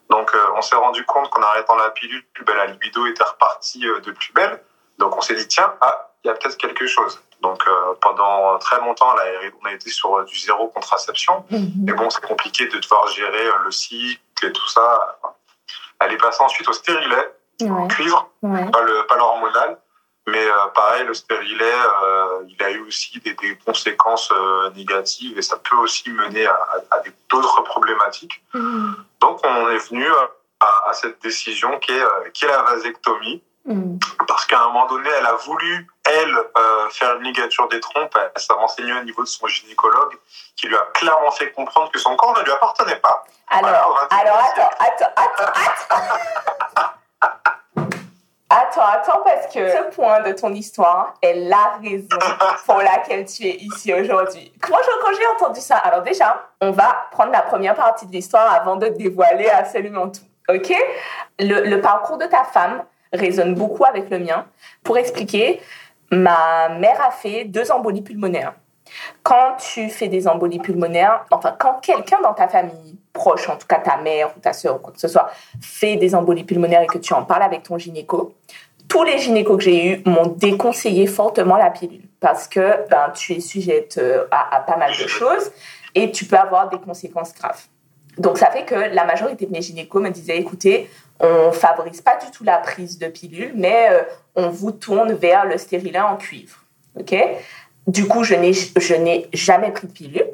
Donc 0.09 0.33
euh, 0.33 0.45
on 0.55 0.61
s'est 0.61 0.75
rendu 0.75 1.05
compte 1.05 1.29
qu'en 1.29 1.41
arrêtant 1.41 1.75
la 1.75 1.89
pilule, 1.91 2.23
ben, 2.45 2.55
la 2.55 2.67
libido 2.67 3.05
était 3.07 3.23
repartie 3.23 3.87
euh, 3.87 3.99
de 4.01 4.11
plus 4.11 4.33
belle, 4.33 4.61
donc 4.97 5.15
on 5.17 5.21
s'est 5.21 5.35
dit 5.35 5.47
tiens 5.47 5.73
ah 5.81 6.09
il 6.23 6.27
y 6.27 6.31
a 6.31 6.33
peut-être 6.33 6.57
quelque 6.57 6.87
chose. 6.87 7.21
Donc 7.41 7.61
euh, 7.67 7.93
pendant 8.01 8.57
très 8.59 8.79
longtemps, 8.79 9.13
là, 9.15 9.23
on 9.61 9.65
a 9.65 9.73
été 9.73 9.89
sur 9.89 10.23
du 10.23 10.39
zéro 10.39 10.69
contraception. 10.69 11.45
Mais 11.49 11.91
bon, 11.91 12.09
c'est 12.09 12.25
compliqué 12.25 12.67
de 12.67 12.77
devoir 12.77 13.07
gérer 13.07 13.49
le 13.65 13.71
cycle 13.71 14.45
et 14.45 14.53
tout 14.53 14.67
ça. 14.69 15.17
Elle 15.99 16.13
est 16.13 16.17
passée 16.17 16.41
ensuite 16.41 16.69
au 16.69 16.73
stérilet, 16.73 17.33
en 17.63 17.87
cuivre, 17.89 18.29
pas 18.41 19.15
l'hormonal. 19.17 19.77
Mais 20.27 20.45
euh, 20.45 20.67
pareil, 20.73 21.05
le 21.05 21.13
stérilet, 21.13 21.73
euh, 22.03 22.43
il 22.47 22.63
a 22.63 22.71
eu 22.71 22.79
aussi 22.87 23.19
des, 23.19 23.33
des 23.33 23.57
conséquences 23.57 24.31
euh, 24.31 24.69
négatives 24.71 25.37
et 25.37 25.41
ça 25.41 25.57
peut 25.57 25.75
aussi 25.75 26.09
mener 26.11 26.45
à, 26.45 26.57
à, 26.91 27.01
d'autres 27.29 27.61
problématiques. 27.63 28.41
Mmh. 28.53 28.93
Donc 29.19 29.41
on 29.43 29.69
est 29.69 29.89
venu 29.89 30.07
à, 30.61 30.89
à, 30.89 30.93
cette 30.93 31.21
décision 31.21 31.77
qui 31.79 31.91
est, 31.91 32.31
qui 32.33 32.45
est 32.45 32.47
la 32.47 32.63
vasectomie. 32.63 33.43
Mmh. 33.65 33.97
Parce 34.27 34.45
qu'à 34.45 34.61
un 34.61 34.67
moment 34.67 34.87
donné, 34.87 35.09
elle 35.09 35.25
a 35.25 35.35
voulu, 35.35 35.87
elle, 36.05 36.35
faire 36.91 37.15
une 37.15 37.23
ligature 37.23 37.67
des 37.69 37.79
trompes. 37.79 38.17
Elle 38.17 38.41
s'est 38.41 38.53
renseignée 38.53 38.93
au 38.93 39.03
niveau 39.03 39.23
de 39.23 39.27
son 39.27 39.47
gynécologue 39.47 40.17
qui 40.55 40.67
lui 40.67 40.75
a 40.75 40.85
clairement 40.93 41.31
fait 41.31 41.51
comprendre 41.51 41.89
que 41.91 41.99
son 41.99 42.15
corps 42.15 42.37
ne 42.37 42.43
lui 42.43 42.51
appartenait 42.51 42.97
pas. 42.97 43.25
Alors, 43.49 44.07
alors, 44.09 44.37
attends, 44.37 44.69
attends, 44.79 45.13
attends, 45.15 45.51
attends. 45.95 46.89
Attends, 48.75 48.87
attends, 48.87 49.23
parce 49.23 49.53
que 49.53 49.69
ce 49.69 49.95
point 49.95 50.21
de 50.21 50.31
ton 50.31 50.51
histoire 50.53 51.13
est 51.21 51.35
la 51.35 51.77
raison 51.81 52.07
pour 52.65 52.77
laquelle 52.77 53.25
tu 53.25 53.43
es 53.43 53.57
ici 53.57 53.93
aujourd'hui. 53.93 54.51
Quand 54.61 54.77
j'ai 55.15 55.27
entendu 55.35 55.59
ça 55.59 55.77
Alors 55.77 56.01
déjà, 56.01 56.47
on 56.59 56.71
va 56.71 57.05
prendre 57.11 57.31
la 57.31 57.41
première 57.41 57.75
partie 57.75 58.07
de 58.07 58.11
l'histoire 58.11 58.51
avant 58.51 58.75
de 58.75 58.87
dévoiler 58.87 59.47
absolument 59.47 60.09
tout. 60.09 60.23
Ok? 60.49 60.73
Le, 61.39 61.69
le 61.69 61.81
parcours 61.81 62.17
de 62.17 62.25
ta 62.25 62.43
femme 62.43 62.83
résonne 63.11 63.53
beaucoup 63.53 63.85
avec 63.85 64.09
le 64.09 64.17
mien. 64.17 64.45
Pour 64.83 64.97
expliquer, 64.97 65.61
ma 66.11 66.69
mère 66.69 66.99
a 67.05 67.11
fait 67.11 67.45
deux 67.45 67.71
embolies 67.71 68.01
pulmonaires. 68.01 68.53
Quand 69.21 69.55
tu 69.57 69.89
fais 69.89 70.07
des 70.07 70.27
embolies 70.27 70.59
pulmonaires, 70.59 71.25
enfin 71.31 71.55
quand 71.57 71.79
quelqu'un 71.81 72.21
dans 72.21 72.33
ta 72.33 72.47
famille 72.47 72.97
proche, 73.13 73.47
en 73.47 73.55
tout 73.55 73.67
cas 73.67 73.79
ta 73.79 73.97
mère 73.97 74.33
ou 74.35 74.39
ta 74.39 74.53
soeur 74.53 74.75
ou 74.75 74.79
quoi 74.79 74.91
que 74.91 74.99
ce 74.99 75.07
soit, 75.07 75.29
fait 75.61 75.95
des 75.95 76.15
embolies 76.15 76.43
pulmonaires 76.43 76.81
et 76.81 76.87
que 76.87 76.97
tu 76.97 77.13
en 77.13 77.23
parles 77.23 77.43
avec 77.43 77.63
ton 77.63 77.77
gynéco, 77.77 78.33
tous 78.87 79.03
les 79.03 79.19
gynécos 79.19 79.57
que 79.57 79.63
j'ai 79.63 79.85
eus 79.85 80.01
m'ont 80.05 80.27
déconseillé 80.27 81.07
fortement 81.07 81.55
la 81.57 81.69
pilule 81.69 82.03
parce 82.19 82.47
que 82.47 82.87
ben, 82.89 83.11
tu 83.15 83.33
es 83.33 83.39
sujette 83.39 83.97
euh, 83.97 84.25
à, 84.31 84.59
pas 84.61 84.77
mal 84.77 84.91
de 84.91 85.07
choses 85.07 85.51
et 85.95 86.11
tu 86.11 86.25
peux 86.25 86.37
avoir 86.37 86.69
des 86.69 86.77
conséquences 86.79 87.33
graves. 87.33 87.61
Donc 88.17 88.37
ça 88.37 88.51
fait 88.51 88.65
que 88.65 88.75
la 88.75 89.05
majorité 89.05 89.45
de 89.45 89.51
mes 89.51 89.61
gynécos 89.61 90.01
me 90.01 90.09
disaient 90.09 90.37
écoutez, 90.37 90.89
on 91.19 91.51
favorise 91.51 92.01
pas 92.01 92.17
du 92.17 92.29
tout 92.31 92.43
la 92.43 92.57
prise 92.57 92.97
de 92.99 93.07
pilule, 93.07 93.53
mais 93.55 93.87
euh, 93.91 94.01
on 94.35 94.49
vous 94.49 94.71
tourne 94.71 95.13
vers 95.13 95.45
le 95.45 95.57
stérilet 95.57 95.99
en 95.99 96.17
cuivre. 96.17 96.57
Du 97.87 98.07
coup, 98.07 98.23
je 98.23 98.35
n'ai 98.35 99.27
jamais 99.33 99.71
pris 99.71 99.87
de 99.87 99.91
pilule 99.91 100.27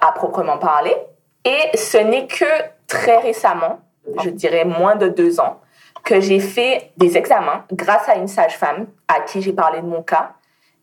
à 0.00 0.12
proprement 0.12 0.58
parler. 0.58 0.94
Et 1.44 1.76
ce 1.76 1.98
n'est 1.98 2.26
que 2.26 2.44
très 2.86 3.18
récemment, 3.18 3.80
je 4.22 4.30
dirais 4.30 4.64
moins 4.64 4.96
de 4.96 5.08
deux 5.08 5.40
ans, 5.40 5.60
que 6.04 6.20
j'ai 6.20 6.40
fait 6.40 6.92
des 6.96 7.16
examens 7.16 7.64
grâce 7.72 8.08
à 8.08 8.16
une 8.16 8.28
sage-femme 8.28 8.86
à 9.08 9.20
qui 9.20 9.40
j'ai 9.42 9.52
parlé 9.52 9.80
de 9.80 9.86
mon 9.86 10.02
cas 10.02 10.32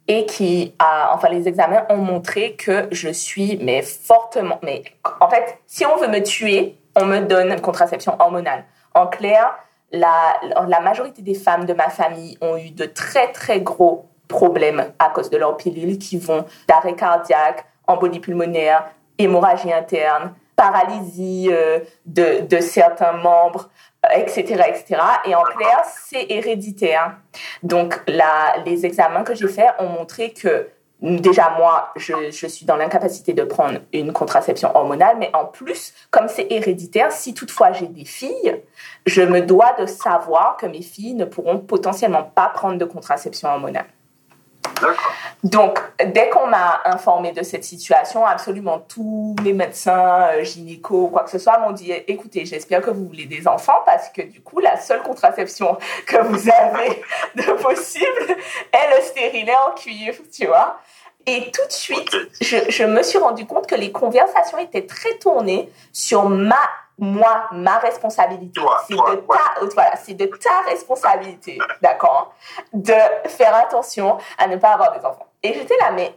et 0.07 0.25
qui 0.25 0.73
a, 0.79 1.13
enfin, 1.13 1.29
les 1.29 1.47
examens 1.47 1.85
ont 1.89 1.97
montré 1.97 2.55
que 2.55 2.87
je 2.91 3.09
suis, 3.09 3.57
mais 3.61 3.81
fortement, 3.81 4.59
mais 4.63 4.83
en 5.19 5.29
fait, 5.29 5.59
si 5.67 5.85
on 5.85 5.95
veut 5.97 6.07
me 6.07 6.21
tuer, 6.21 6.75
on 6.95 7.05
me 7.05 7.19
donne 7.19 7.51
une 7.51 7.61
contraception 7.61 8.15
hormonale. 8.19 8.65
En 8.93 9.07
clair, 9.07 9.55
la, 9.91 10.79
majorité 10.81 11.21
des 11.21 11.35
femmes 11.35 11.65
de 11.65 11.73
ma 11.73 11.89
famille 11.89 12.37
ont 12.41 12.57
eu 12.57 12.71
de 12.71 12.85
très, 12.85 13.31
très 13.31 13.61
gros 13.61 14.09
problèmes 14.27 14.91
à 14.99 15.09
cause 15.09 15.29
de 15.29 15.37
leur 15.37 15.55
pilule 15.57 15.97
qui 15.97 16.17
vont 16.17 16.45
d'arrêt 16.67 16.95
cardiaque, 16.95 17.65
embolie 17.87 18.19
pulmonaire, 18.19 18.85
hémorragie 19.17 19.71
interne, 19.71 20.33
paralysie 20.61 21.49
euh, 21.51 21.79
de, 22.05 22.59
certains 22.59 23.13
membres, 23.13 23.69
etc., 24.13 24.43
euh, 24.51 24.63
etc. 24.69 25.01
Et 25.25 25.33
en 25.33 25.43
clair, 25.43 25.81
c'est 25.85 26.27
héréditaire. 26.29 27.17
Donc, 27.63 27.99
les 28.07 28.85
examens 28.85 29.23
que 29.23 29.33
j'ai 29.33 29.47
faits 29.47 29.73
ont 29.79 29.87
montré 29.87 30.33
que 30.33 30.69
déjà 31.01 31.55
moi, 31.57 31.91
je, 31.95 32.13
je 32.29 32.45
suis 32.45 32.65
dans 32.65 32.75
l'incapacité 32.75 33.33
de 33.33 33.43
prendre 33.43 33.79
une 33.91 34.13
contraception 34.13 34.69
hormonale, 34.75 35.17
mais 35.17 35.31
en 35.33 35.45
plus, 35.45 35.93
comme 36.11 36.27
c'est 36.27 36.45
héréditaire, 36.51 37.11
si 37.11 37.33
toutefois 37.33 37.71
j'ai 37.71 37.87
des 37.87 38.05
filles, 38.05 38.61
je 39.07 39.23
me 39.23 39.41
dois 39.41 39.73
de 39.79 39.87
savoir 39.87 40.57
que 40.57 40.67
mes 40.67 40.83
filles 40.83 41.15
ne 41.15 41.25
pourront 41.25 41.57
potentiellement 41.57 42.23
pas 42.23 42.49
prendre 42.49 42.77
de 42.77 42.85
contraception 42.85 43.49
hormonale. 43.49 43.87
Donc, 45.43 45.79
dès 46.05 46.29
qu'on 46.29 46.45
m'a 46.45 46.81
informé 46.85 47.31
de 47.31 47.41
cette 47.41 47.63
situation, 47.63 48.25
absolument 48.25 48.79
tous 48.79 49.35
les 49.43 49.53
médecins, 49.53 50.29
euh, 50.33 50.43
gynécos, 50.43 51.09
quoi 51.11 51.23
que 51.23 51.31
ce 51.31 51.39
soit, 51.39 51.57
m'ont 51.57 51.71
dit 51.71 51.91
écoutez, 52.07 52.45
j'espère 52.45 52.81
que 52.81 52.91
vous 52.91 53.07
voulez 53.07 53.25
des 53.25 53.47
enfants 53.47 53.79
parce 53.85 54.09
que 54.09 54.21
du 54.21 54.41
coup, 54.41 54.59
la 54.59 54.77
seule 54.77 55.01
contraception 55.01 55.77
que 56.05 56.21
vous 56.21 56.47
avez 56.49 57.01
de 57.35 57.53
possible 57.53 58.37
est 58.71 58.95
le 58.95 59.03
stérilet 59.03 59.55
en 59.67 59.73
cuivre, 59.73 60.21
tu 60.31 60.45
vois. 60.45 60.79
Et 61.25 61.51
tout 61.51 61.65
de 61.67 61.71
suite, 61.71 62.15
je, 62.39 62.57
je 62.69 62.83
me 62.83 63.01
suis 63.03 63.17
rendu 63.17 63.45
compte 63.45 63.67
que 63.67 63.75
les 63.75 63.91
conversations 63.91 64.57
étaient 64.57 64.85
très 64.85 65.17
tournées 65.19 65.71
sur 65.91 66.27
ma 66.29 66.57
moi, 67.01 67.47
ma 67.51 67.79
responsabilité, 67.79 68.61
c'est 68.87 68.93
de, 68.93 68.99
ta, 68.99 69.21
voilà, 69.25 69.95
de 70.07 70.25
ta 70.37 70.61
responsabilité, 70.69 71.57
d'accord, 71.81 72.35
de 72.73 72.93
faire 73.27 73.55
attention 73.55 74.19
à 74.37 74.47
ne 74.47 74.55
pas 74.57 74.69
avoir 74.69 74.97
des 74.97 75.03
enfants. 75.03 75.25
Et 75.41 75.53
j'étais 75.53 75.75
là, 75.77 75.91
mais 75.91 76.15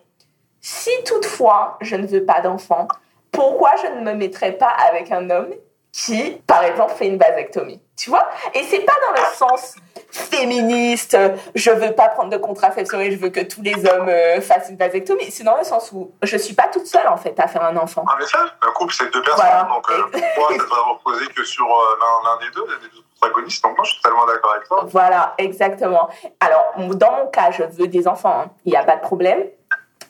si 0.61 0.91
toutefois 1.05 1.79
je 1.81 1.97
ne 1.97 2.07
veux 2.07 2.25
pas 2.25 2.43
d'enfants, 2.43 2.87
pourquoi 3.33 3.73
je 3.83 3.99
ne 3.99 4.05
me 4.05 4.12
mettrais 4.12 4.53
pas 4.53 4.69
avec 4.69 5.11
un 5.11 5.31
homme 5.31 5.55
qui, 5.95 6.43
par 6.49 6.65
exemple, 6.65 6.93
fait 6.95 7.07
une 7.07 7.19
vasectomie 7.19 7.81
Tu 7.97 8.11
vois? 8.11 8.29
Et 8.53 8.65
c'est 8.65 8.81
pas 8.81 8.95
dans 9.07 9.13
le 9.13 9.27
sens 9.37 9.77
féministe, 10.11 11.17
je 11.55 11.71
veux 11.71 11.93
pas 11.93 12.09
prendre 12.09 12.31
de 12.31 12.37
contraception 12.37 13.01
et 13.01 13.13
je 13.13 13.17
veux 13.17 13.31
que 13.31 13.41
tous 13.41 13.63
les 13.63 13.75
hommes 13.87 14.09
euh, 14.09 14.41
fassent 14.41 14.71
une 14.71 14.77
vasectomie. 14.77 15.31
C'est 15.31 15.45
dans 15.45 15.57
le 15.57 15.63
sens 15.63 15.93
où 15.93 16.13
je 16.23 16.37
suis 16.37 16.55
pas 16.55 16.67
toute 16.67 16.87
seule 16.87 17.07
en 17.07 17.17
fait 17.17 17.39
à 17.39 17.47
faire 17.47 17.63
un 17.63 17.77
enfant. 17.77 18.05
Ah 18.09 18.17
mais 18.19 18.27
ça, 18.27 18.45
un 18.61 18.73
couple 18.73 18.93
c'est 18.93 19.13
deux 19.13 19.23
personnes, 19.23 19.69
donc 19.69 19.89
euh, 19.91 20.03
pourquoi 20.35 20.57
ça 20.57 20.65
va 20.65 20.83
reposer 20.83 21.27
que 21.27 21.45
sur 21.45 21.67
euh, 21.67 21.99
l'un 22.25 22.45
des 22.45 22.53
deux, 22.53 22.67
des 22.67 22.89
deux 22.89 23.03
protagonistes. 23.21 23.63
Donc 23.63 23.77
moi 23.77 23.85
je 23.85 23.93
suis 23.93 24.03
totalement 24.03 24.27
d'accord 24.27 24.53
avec 24.53 24.67
toi. 24.67 24.85
Voilà, 24.89 25.35
exactement. 25.39 26.09
Alors 26.41 26.75
dans 26.77 27.13
mon 27.13 27.27
cas, 27.29 27.53
je 27.53 27.63
veux 27.63 27.87
des 27.87 28.09
enfants, 28.09 28.43
hein. 28.47 28.51
il 28.65 28.71
n'y 28.71 28.77
a 28.77 28.85
pas 28.85 28.97
de 28.97 29.03
problème. 29.03 29.45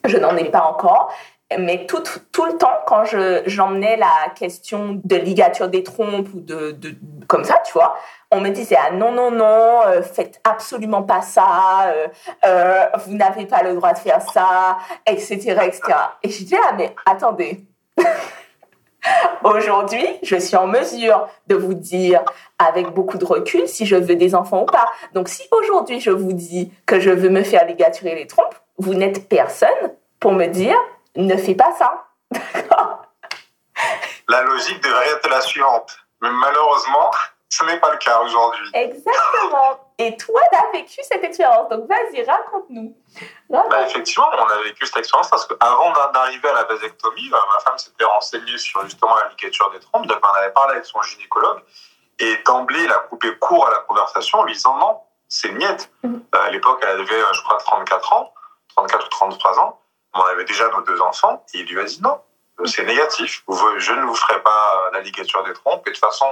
Je 0.06 0.18
n'en 0.18 0.36
ai 0.36 0.44
pas 0.44 0.62
encore, 0.62 1.14
mais 1.58 1.86
tout, 1.86 2.02
tout 2.32 2.44
le 2.46 2.56
temps, 2.56 2.80
quand 2.86 3.04
je, 3.04 3.42
j'emmenais 3.46 3.96
la 3.96 4.30
question 4.34 5.00
de 5.04 5.16
ligature 5.16 5.68
des 5.68 5.82
trompes 5.82 6.28
ou 6.34 6.40
de, 6.40 6.72
de, 6.72 6.94
comme 7.28 7.44
ça, 7.44 7.60
tu 7.64 7.72
vois, 7.72 7.96
on 8.30 8.40
me 8.40 8.50
disait 8.50 8.76
ah 8.78 8.90
non 8.92 9.12
non 9.12 9.30
non, 9.30 9.82
euh, 9.86 10.02
faites 10.02 10.40
absolument 10.44 11.02
pas 11.02 11.22
ça, 11.22 11.86
euh, 11.86 12.08
euh, 12.44 12.86
vous 13.06 13.14
n'avez 13.14 13.46
pas 13.46 13.62
le 13.62 13.74
droit 13.74 13.92
de 13.92 13.98
faire 13.98 14.22
ça, 14.22 14.78
etc 15.06 15.58
etc. 15.64 15.82
Et 16.22 16.30
je 16.30 16.38
disais 16.38 16.56
ah 16.68 16.72
mais 16.76 16.94
attendez. 17.06 17.64
Aujourd'hui, 19.44 20.06
je 20.22 20.36
suis 20.36 20.56
en 20.56 20.66
mesure 20.66 21.28
de 21.46 21.54
vous 21.54 21.74
dire 21.74 22.24
avec 22.58 22.88
beaucoup 22.88 23.18
de 23.18 23.24
recul 23.26 23.68
si 23.68 23.84
je 23.84 23.96
veux 23.96 24.16
des 24.16 24.34
enfants 24.34 24.62
ou 24.62 24.66
pas. 24.66 24.86
Donc 25.12 25.28
si 25.28 25.42
aujourd'hui 25.50 26.00
je 26.00 26.10
vous 26.10 26.32
dis 26.32 26.72
que 26.86 26.98
je 27.00 27.10
veux 27.10 27.28
me 27.28 27.42
faire 27.42 27.66
ligaturer 27.66 28.14
les 28.14 28.26
trompes, 28.26 28.54
vous 28.78 28.94
n'êtes 28.94 29.28
personne 29.28 29.68
pour 30.20 30.32
me 30.32 30.46
dire 30.46 30.76
ne 31.16 31.36
fais 31.36 31.54
pas 31.54 31.72
ça. 31.74 32.06
la 34.28 34.42
logique 34.42 34.82
devrait 34.82 35.08
être 35.10 35.28
la 35.28 35.40
suivante. 35.40 35.96
Mais 36.20 36.30
malheureusement, 36.30 37.10
ce 37.48 37.64
n'est 37.64 37.78
pas 37.78 37.92
le 37.92 37.98
cas 37.98 38.20
aujourd'hui. 38.20 38.70
Exactement. 38.74 39.78
Et 39.98 40.16
toi, 40.16 40.40
tu 40.50 40.58
as 40.58 40.72
vécu 40.72 41.00
cette 41.02 41.22
expérience. 41.22 41.68
Donc, 41.68 41.86
vas-y, 41.88 42.24
raconte-nous. 42.24 42.96
Bah, 43.48 43.82
effectivement, 43.86 44.28
on 44.32 44.46
a 44.46 44.62
vécu 44.64 44.86
cette 44.86 44.96
expérience 44.96 45.30
parce 45.30 45.46
qu'avant 45.46 45.92
d'arriver 46.12 46.48
à 46.48 46.54
la 46.54 46.64
vasectomie, 46.64 47.28
bah, 47.30 47.44
ma 47.54 47.60
femme 47.60 47.78
s'était 47.78 48.04
renseignée 48.04 48.58
sur 48.58 48.82
justement 48.84 49.14
la 49.16 49.28
ligature 49.28 49.70
des 49.70 49.80
trompes. 49.80 50.06
Donc, 50.06 50.18
on 50.22 50.34
avait 50.34 50.52
parlé 50.52 50.72
avec 50.74 50.84
son 50.84 51.00
gynécologue. 51.02 51.62
Et 52.18 52.36
d'emblée, 52.44 52.82
il 52.82 52.90
a 52.90 52.98
coupé 53.08 53.36
court 53.38 53.66
à 53.68 53.70
la 53.70 53.78
conversation 53.78 54.40
en 54.40 54.44
lui 54.44 54.54
disant 54.54 54.76
non, 54.78 55.00
c'est 55.28 55.50
miette. 55.50 55.90
Mm-hmm. 56.04 56.20
À 56.32 56.50
l'époque, 56.50 56.80
elle 56.82 57.00
avait, 57.00 57.22
je 57.32 57.42
crois, 57.42 57.58
34 57.58 58.12
ans, 58.14 58.32
34 58.76 59.06
ou 59.06 59.08
33 59.10 59.60
ans. 59.60 59.80
On 60.14 60.22
avait 60.22 60.44
déjà 60.44 60.68
nos 60.70 60.82
deux 60.82 61.00
enfants. 61.00 61.44
Et 61.54 61.60
il 61.60 61.66
lui 61.66 61.80
a 61.80 61.84
dit 61.84 62.00
non, 62.02 62.20
c'est 62.64 62.84
négatif. 62.84 63.44
Je 63.78 63.92
ne 63.92 64.02
vous 64.02 64.14
ferai 64.14 64.42
pas 64.42 64.90
la 64.92 65.00
ligature 65.00 65.42
des 65.44 65.52
trompes. 65.52 65.86
Et 65.86 65.90
de 65.90 65.94
toute 65.94 66.04
façon, 66.04 66.26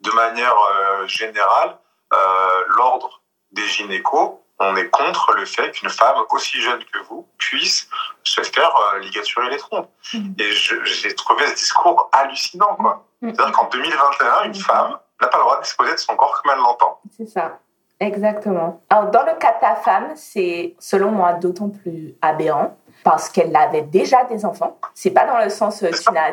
de 0.00 0.10
manière 0.12 0.54
euh, 0.54 1.06
générale, 1.06 1.76
euh, 2.12 2.64
l'ordre 2.76 3.22
des 3.52 3.66
gynécos, 3.66 4.38
on 4.60 4.76
est 4.76 4.88
contre 4.88 5.34
le 5.34 5.44
fait 5.44 5.70
qu'une 5.70 5.88
femme 5.88 6.16
aussi 6.30 6.60
jeune 6.60 6.82
que 6.84 6.98
vous 7.08 7.28
puisse 7.38 7.88
se 8.24 8.42
faire 8.42 8.74
euh, 8.76 8.98
ligaturer 8.98 9.50
les 9.50 9.58
trompes. 9.58 9.90
Mm. 10.12 10.32
Et 10.38 10.52
j'ai 10.52 11.14
trouvé 11.14 11.46
ce 11.46 11.54
discours 11.54 12.08
hallucinant, 12.12 12.74
quoi. 12.76 13.04
Mm. 13.20 13.30
C'est-à-dire 13.34 13.52
qu'en 13.52 13.68
2021, 13.68 14.42
une 14.44 14.50
mm. 14.50 14.54
femme 14.54 14.98
n'a 15.20 15.28
pas 15.28 15.38
le 15.38 15.44
droit 15.44 15.56
de 15.58 15.62
disposer 15.62 15.92
de 15.92 15.98
son 15.98 16.16
corps 16.16 16.40
comme 16.42 16.52
elle 16.52 16.58
l'entend. 16.58 17.00
C'est 17.16 17.28
ça. 17.28 17.58
Exactement. 18.00 18.80
Alors, 18.90 19.10
dans 19.10 19.24
le 19.24 19.34
cas 19.38 19.54
de 19.54 19.60
ta 19.60 19.74
femme, 19.74 20.12
c'est, 20.14 20.76
selon 20.78 21.10
moi, 21.10 21.32
d'autant 21.32 21.68
plus 21.68 22.14
aberrant 22.22 22.76
parce 23.08 23.30
qu'elle 23.30 23.56
avait 23.56 23.80
déjà 23.80 24.24
des 24.24 24.44
enfants. 24.44 24.76
C'est 24.92 25.12
pas 25.12 25.24
dans 25.24 25.38
le 25.42 25.48
sens 25.48 25.82
euh, 25.82 25.88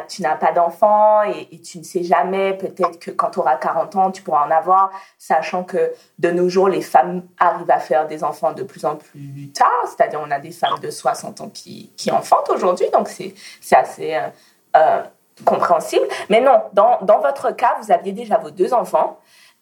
tu 0.10 0.22
n'as 0.22 0.36
pas 0.36 0.52
d'enfants 0.52 1.22
et, 1.24 1.62
tu 1.62 1.80
ne 1.80 1.84
sais 1.86 2.04
jamais 2.04 2.54
peut-être 2.54 3.00
que 3.00 3.12
quand 3.12 3.30
tu 3.30 3.40
auras 3.40 3.56
40 3.56 3.96
ans 3.96 4.12
tu 4.12 4.22
pourras 4.22 4.46
en 4.46 4.52
avoir 4.52 4.92
sachant 5.18 5.64
que 5.64 5.94
de 6.20 6.32
nos 6.32 6.50
jours 6.50 6.68
les 6.68 6.82
femmes 6.82 7.24
arrivent 7.40 7.72
à 7.72 7.80
faire 7.80 8.08
des 8.08 8.26
enfants 8.26 8.52
de 8.52 8.64
plus 8.64 8.84
en 8.84 8.98
plus 8.98 9.54
tard. 9.54 9.86
C'est-à-dire 9.86 10.20
on 10.22 10.30
a 10.32 10.40
des 10.40 10.52
femmes 10.52 10.78
de 10.82 10.90
60 10.90 11.40
ans 11.40 11.50
qui 11.50 11.94
qui 11.96 12.12
enfantent 12.12 12.50
aujourd'hui. 12.50 12.88
Donc 12.92 13.08
c'est 13.08 13.34
c'est 13.62 13.78
assez 13.78 14.14
euh, 14.14 14.28
euh, 14.76 15.02
compréhensible. 15.46 16.06
Mais 16.30 16.42
non 16.42 16.62
dans 16.74 16.98
dans 17.04 17.20
votre 17.20 17.52
cas 17.52 17.78
vous 17.82 17.94
aviez 17.94 18.12
déjà 18.12 18.38
vos 18.38 18.52
deux 18.52 18.74
enfants 18.74 19.18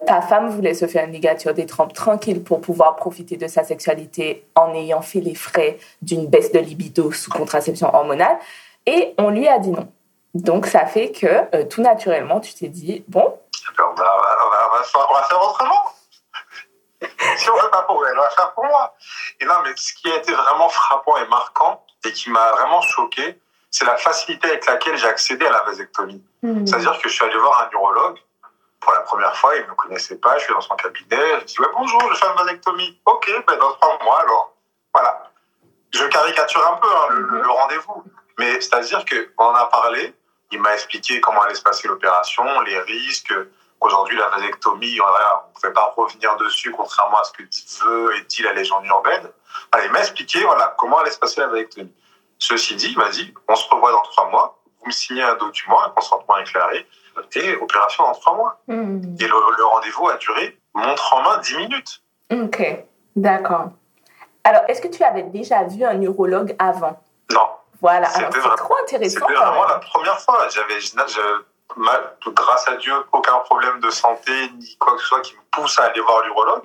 ta 0.05 0.21
femme 0.21 0.49
voulait 0.49 0.73
se 0.73 0.87
faire 0.87 1.05
une 1.05 1.11
ligature 1.11 1.53
des 1.53 1.65
trompes 1.65 1.93
tranquille 1.93 2.43
pour 2.43 2.61
pouvoir 2.61 2.95
profiter 2.95 3.37
de 3.37 3.47
sa 3.47 3.63
sexualité 3.63 4.47
en 4.55 4.73
ayant 4.73 5.01
fait 5.01 5.19
les 5.19 5.35
frais 5.35 5.77
d'une 6.01 6.27
baisse 6.27 6.51
de 6.51 6.59
libido 6.59 7.11
sous 7.11 7.31
contraception 7.31 7.93
hormonale. 7.93 8.37
Et 8.85 9.13
on 9.17 9.29
lui 9.29 9.47
a 9.47 9.59
dit 9.59 9.71
non. 9.71 9.91
Donc 10.33 10.65
ça 10.65 10.85
fait 10.85 11.11
que 11.11 11.27
euh, 11.55 11.65
tout 11.65 11.81
naturellement, 11.81 12.39
tu 12.39 12.53
t'es 12.53 12.67
dit, 12.67 13.03
bon. 13.07 13.39
On 13.79 13.93
va, 13.93 14.17
on, 14.45 15.13
va, 15.13 15.23
faire 15.23 15.41
autrement. 15.41 15.93
si 17.37 17.49
on 17.49 17.55
ne 17.55 17.61
veut 17.61 17.69
pas 17.69 17.83
pour 17.83 18.05
elle, 18.05 18.17
on 18.17 18.21
va 18.21 18.29
faire 18.31 18.53
pour 18.53 18.65
moi. 18.65 18.95
Et 19.39 19.45
non, 19.45 19.53
mais 19.63 19.71
ce 19.75 19.93
qui 19.93 20.11
a 20.11 20.17
été 20.17 20.33
vraiment 20.33 20.69
frappant 20.69 21.17
et 21.17 21.27
marquant 21.27 21.85
et 22.05 22.11
qui 22.11 22.29
m'a 22.29 22.51
vraiment 22.51 22.81
choqué, 22.81 23.39
c'est 23.71 23.85
la 23.85 23.97
facilité 23.97 24.49
avec 24.49 24.65
laquelle 24.65 24.97
j'ai 24.97 25.07
accédé 25.07 25.45
à 25.45 25.51
la 25.51 25.63
vasectomie. 25.63 26.23
Hmm. 26.41 26.65
C'est-à-dire 26.65 26.99
que 26.99 27.09
je 27.09 27.13
suis 27.13 27.23
allé 27.23 27.37
voir 27.37 27.67
un 27.67 27.69
neurologue 27.71 28.19
pour 28.83 28.93
la 28.93 29.01
première 29.01 29.35
fois, 29.35 29.55
il 29.55 29.63
ne 29.63 29.67
me 29.67 29.75
connaissait 29.75 30.17
pas, 30.17 30.37
je 30.37 30.43
suis 30.43 30.53
dans 30.53 30.61
son 30.61 30.75
cabinet, 30.75 31.39
je 31.41 31.45
dis 31.45 31.59
ouais, 31.59 31.67
bonjour, 31.73 32.01
je 32.11 32.17
fais 32.17 32.27
une 32.27 32.35
vasectomie. 32.35 32.99
Ok, 33.05 33.31
ben 33.47 33.57
dans 33.57 33.73
trois 33.73 33.97
mois 34.03 34.21
alors. 34.21 34.53
Voilà. 34.93 35.31
Je 35.91 36.03
caricature 36.05 36.65
un 36.65 36.77
peu 36.77 36.87
hein, 36.87 37.07
le, 37.09 37.49
rendez-vous. 37.49 38.03
Mais 38.39 38.59
c'est-à-dire 38.61 39.03
qu'on 39.05 39.45
en 39.45 39.55
a 39.55 39.65
parlé, 39.65 40.15
il 40.51 40.59
m'a 40.59 40.73
expliqué 40.73 41.21
comment 41.21 41.41
allait 41.41 41.55
se 41.55 41.61
passer 41.61 41.87
l'opération, 41.87 42.61
les 42.61 42.79
risques, 42.79 43.33
qu'aujourd'hui 43.79 44.17
la 44.17 44.29
vasectomie, 44.29 44.99
on 45.01 45.05
ne 45.05 45.53
pouvait 45.53 45.73
pas 45.73 45.93
revenir 45.95 46.35
dessus, 46.37 46.71
contrairement 46.71 47.19
à 47.19 47.23
ce 47.23 47.31
que 47.33 47.43
veut 47.85 48.15
et 48.17 48.21
dit 48.21 48.41
la 48.41 48.53
légende 48.53 48.85
urbaine. 48.85 49.29
il 49.83 49.91
m'a 49.91 49.99
expliqué 49.99 50.43
voilà, 50.43 50.75
comment 50.77 50.99
allait 50.99 51.11
se 51.11 51.19
passer 51.19 51.41
la 51.41 51.47
vasectomie. 51.47 51.93
Ceci 52.39 52.75
dit, 52.75 52.91
il 52.91 52.97
m'a 52.97 53.09
dit, 53.09 53.33
on 53.47 53.55
se 53.55 53.69
revoit 53.69 53.91
dans 53.91 54.01
trois 54.01 54.29
mois, 54.29 54.59
vous 54.79 54.87
me 54.87 54.91
signez 54.91 55.23
un 55.23 55.35
document, 55.35 55.81
un 55.83 55.89
consentement 55.91 56.37
éclairé, 56.37 56.87
et 57.35 57.55
opération 57.55 58.03
dans 58.03 58.13
trois 58.13 58.35
mois. 58.35 58.59
Hmm. 58.67 59.01
Et 59.19 59.27
le, 59.27 59.65
rendez-vous 59.65 60.09
a 60.09 60.17
duré, 60.17 60.57
montre 60.73 61.13
en 61.13 61.21
main, 61.21 61.37
dix 61.39 61.57
minutes. 61.57 62.01
Ok, 62.31 62.63
d'accord. 63.15 63.69
Alors, 64.43 64.61
est-ce 64.67 64.81
que 64.81 64.87
tu 64.87 65.03
avais 65.03 65.23
déjà 65.23 65.63
vu 65.63 65.83
un 65.83 65.93
neurologue 65.93 66.55
avant? 66.59 66.99
Non. 67.31 67.47
Voilà, 67.81 68.07
c'est 68.07 68.29
trop 68.29 68.75
intéressant. 68.81 69.19
C'était 69.27 69.39
vraiment 69.39 69.65
la 69.65 69.79
première 69.79 70.19
fois. 70.19 70.47
J'avais, 70.49 70.79
grâce 72.33 72.67
à 72.67 72.75
Dieu, 72.77 72.93
aucun 73.11 73.37
problème 73.39 73.79
de 73.81 73.89
santé 73.89 74.31
ni 74.57 74.77
quoi 74.77 74.93
que 74.93 75.01
ce 75.01 75.07
soit 75.07 75.21
qui 75.21 75.35
me 75.35 75.41
pousse 75.51 75.77
à 75.79 75.83
aller 75.83 75.99
voir 75.99 76.23
l'urologue. 76.23 76.63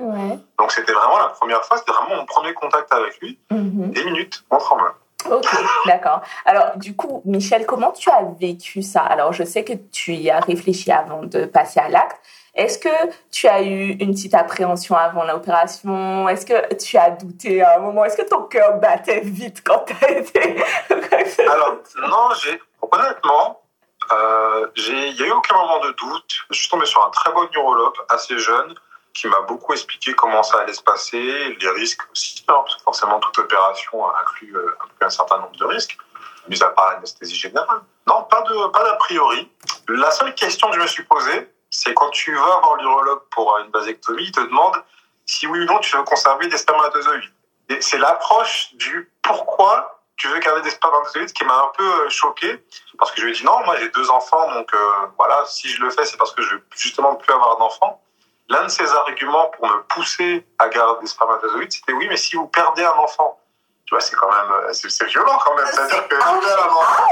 Donc, 0.59 0.71
c'était 0.71 0.93
vraiment 0.93 1.19
la 1.19 1.29
première 1.29 1.65
fois. 1.65 1.79
C'était 1.79 1.93
vraiment 1.93 2.17
mon 2.17 2.27
premier 2.27 2.55
contact 2.55 2.93
avec 2.93 3.21
lui. 3.21 3.39
Mm 3.51 3.93
minutes, 4.05 4.45
montre 4.51 4.73
en 4.73 4.77
main. 4.77 4.95
Ok, 5.31 5.47
d'accord. 5.87 6.23
Alors, 6.45 6.77
du 6.77 6.97
coup, 6.97 7.23
Michel, 7.25 7.67
comment 7.67 7.93
tu 7.93 8.11
as 8.11 8.23
vécu 8.41 8.83
ça? 8.83 9.03
Alors, 9.03 9.33
je 9.33 9.45
sais 9.45 9.65
que 9.65 9.73
tu 9.93 10.15
y 10.15 10.31
as 10.31 10.41
réfléchi 10.41 10.91
avant 10.91 11.23
de 11.23 11.45
passer 11.45 11.81
à 11.81 11.89
l'acte. 11.89 12.21
Est-ce 12.55 12.79
que 12.79 12.89
tu 13.31 13.47
as 13.47 13.63
eu 13.63 13.91
une 14.01 14.13
petite 14.13 14.35
appréhension 14.35 14.97
avant 14.97 15.25
l'opération? 15.25 16.29
Est-ce 16.29 16.45
que 16.45 16.75
tu 16.75 16.97
as 16.97 17.11
douté 17.11 17.63
à 17.63 17.77
un 17.77 17.79
moment? 17.79 18.05
Est-ce 18.05 18.17
que 18.17 18.29
ton 18.29 18.43
cœur 18.43 18.79
battait 18.81 19.21
vite 19.21 19.63
quand 19.65 19.85
tu 19.87 19.95
as 20.05 20.11
été 20.11 20.65
Alors, 21.49 21.77
non, 22.09 22.31
j'ai 22.43 22.61
honnêtement, 22.83 23.61
euh, 24.11 24.67
il 24.77 25.15
n'y 25.15 25.23
a 25.23 25.27
eu 25.27 25.31
aucun 25.31 25.55
moment 25.57 25.81
de 25.81 25.93
doute. 25.93 26.47
Je 26.51 26.59
suis 26.59 26.69
tombé 26.69 26.87
sur 26.87 27.05
un 27.05 27.11
très 27.11 27.33
bon 27.33 27.49
neurologue, 27.55 27.95
assez 28.09 28.39
jeune, 28.39 28.75
qui 29.19 29.27
m'a 29.27 29.41
beaucoup 29.41 29.73
expliqué 29.73 30.15
comment 30.15 30.45
ça 30.45 30.61
allait 30.61 30.73
se 30.73 30.83
passer, 30.83 31.57
les 31.61 31.71
risques 31.71 32.03
aussi, 32.13 32.45
hein, 32.47 32.55
parce 32.65 32.77
que 32.77 32.83
forcément 32.83 33.19
toute 33.19 33.37
opération 33.41 34.09
inclut, 34.15 34.57
euh, 34.57 34.77
un 35.01 35.11
certain 35.11 35.39
nombre 35.39 35.57
de 35.57 35.65
risques, 35.65 35.99
mis 36.49 36.63
à 36.63 36.69
part 36.69 36.93
l'anesthésie 36.93 37.35
générale. 37.35 37.81
Non, 38.07 38.23
pas 38.31 38.43
de 38.43 38.69
pas 38.69 38.85
d'a 38.85 38.95
priori. 38.95 39.51
La 39.89 40.13
seule 40.13 40.35
question 40.37 40.71
que 40.71 40.77
je 40.77 40.83
me 40.83 40.87
suis 40.87 41.03
posée, 41.03 41.53
c'est 41.69 41.95
quand 41.95 42.11
tu 42.11 42.33
vas 42.33 42.61
voir 42.61 42.77
l'urologue 42.77 43.23
pour 43.33 43.59
une 43.59 43.73
vasectomie, 43.73 44.23
il 44.23 44.33
te 44.33 44.41
demande 44.41 44.77
si 45.27 45.49
oui 45.49 45.61
ou 45.61 45.65
non 45.65 45.81
tu 45.81 45.97
veux 45.97 46.05
conserver 46.05 46.47
des 46.47 46.57
spermatozoïdes. 46.57 47.33
Et 47.71 47.81
c'est 47.81 47.99
l'approche 47.99 48.73
du 48.75 49.11
pourquoi 49.23 50.01
tu 50.17 50.29
veux 50.29 50.39
garder 50.39 50.63
des 50.63 50.71
spermatozoïdes 50.71 51.33
qui 51.33 51.45
m'a 51.45 51.57
un 51.57 51.73
peu 51.77 52.05
euh, 52.05 52.09
choqué 52.09 52.65
parce 52.99 53.11
que 53.11 53.21
je 53.21 53.27
lui 53.27 53.33
ai 53.33 53.35
dit 53.35 53.45
non, 53.45 53.65
moi 53.65 53.77
j'ai 53.79 53.89
deux 53.89 54.11
enfants 54.11 54.49
donc 54.53 54.73
euh, 54.75 54.79
voilà, 55.19 55.45
si 55.47 55.69
je 55.69 55.83
le 55.83 55.91
fais 55.91 56.05
c'est 56.05 56.17
parce 56.17 56.33
que 56.33 56.43
je 56.43 56.55
veux 56.55 56.65
justement 56.77 57.17
plus 57.17 57.33
avoir 57.33 57.59
d'enfants 57.59 58.01
l'un 58.49 58.65
de 58.65 58.69
ses 58.69 58.91
arguments 58.93 59.49
pour 59.49 59.67
me 59.67 59.83
pousser 59.85 60.47
à 60.59 60.69
garder 60.69 61.01
des 61.01 61.07
spermatozoïdes, 61.07 61.73
c'était 61.73 61.93
oui, 61.93 62.07
mais 62.09 62.17
si 62.17 62.37
vous 62.37 62.47
perdez 62.47 62.85
un 62.85 62.93
enfant, 62.93 63.39
tu 63.85 63.95
vois, 63.95 64.01
c'est 64.01 64.17
quand 64.17 64.31
même, 64.31 64.73
c'est 64.73 65.07
violent 65.07 65.39
quand 65.45 65.55
même. 65.55 65.67
C'est-à-dire 65.67 66.09
que 66.09 66.15
tu 66.15 66.19
perds 66.19 66.29
un 66.29 66.69
enfant. 66.69 67.09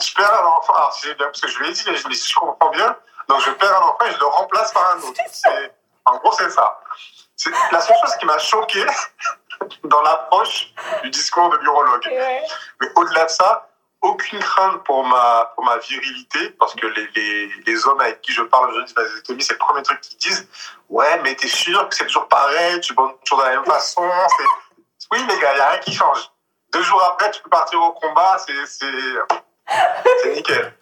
Je 0.00 0.14
perds 0.14 0.34
un 0.34 0.46
enfant. 0.46 0.74
Alors, 0.74 0.98
bien, 1.02 1.14
parce 1.18 1.40
que 1.40 1.48
je 1.48 1.58
lui 1.58 1.68
ai 1.68 1.72
dit, 1.72 1.82
je 1.84 2.28
je 2.28 2.34
comprends 2.34 2.70
bien. 2.70 2.96
Donc, 3.28 3.40
je 3.42 3.50
perds 3.50 3.76
un 3.76 3.86
enfant 3.86 4.04
et 4.06 4.12
je 4.12 4.18
le 4.18 4.26
remplace 4.26 4.72
par 4.72 4.92
un 4.92 4.98
autre. 5.00 5.20
En 6.06 6.16
gros, 6.16 6.32
c'est 6.32 6.50
ça. 6.50 6.80
La 7.70 7.80
seule 7.80 7.96
chose 8.00 8.16
qui 8.16 8.26
m'a 8.26 8.38
choqué 8.38 8.84
dans 9.84 10.00
l'approche 10.02 10.72
du 11.02 11.10
discours 11.10 11.50
de 11.50 11.58
l'urologue. 11.58 12.08
Mais 12.80 12.88
au-delà 12.96 13.24
de 13.24 13.30
ça, 13.30 13.68
aucune 14.00 14.38
crainte 14.38 14.84
pour 14.84 15.04
ma, 15.04 15.52
pour 15.54 15.64
ma 15.64 15.76
virilité, 15.78 16.50
parce 16.58 16.74
que 16.74 16.86
les, 16.86 17.08
les, 17.14 17.50
les 17.66 17.86
hommes 17.86 18.00
avec 18.00 18.20
qui 18.20 18.32
je 18.32 18.42
parle 18.42 18.70
aujourd'hui 18.70 18.94
de 18.94 19.00
vasectomie, 19.00 19.42
c'est 19.42 19.54
le 19.54 19.58
premier 19.58 19.82
truc 19.82 20.00
qu'ils 20.00 20.18
disent. 20.18 20.48
Ouais, 20.88 21.20
mais 21.22 21.34
t'es 21.34 21.48
sûr 21.48 21.88
que 21.88 21.94
c'est 21.94 22.06
toujours 22.06 22.28
pareil, 22.28 22.80
tu 22.80 22.94
bonnes 22.94 23.12
toujours 23.24 23.44
de 23.44 23.48
la 23.48 23.56
même 23.56 23.64
façon. 23.64 24.08
Oui, 25.10 25.18
les 25.28 25.38
gars, 25.38 25.52
il 25.52 25.56
n'y 25.56 25.60
a 25.60 25.68
rien 25.70 25.80
qui 25.80 25.94
change. 25.94 26.30
Deux 26.72 26.82
jours 26.82 27.02
après, 27.02 27.30
tu 27.30 27.42
peux 27.42 27.50
partir 27.50 27.80
au 27.82 27.92
combat, 27.92 28.38
c'est 28.38 30.32
nickel. 30.34 30.74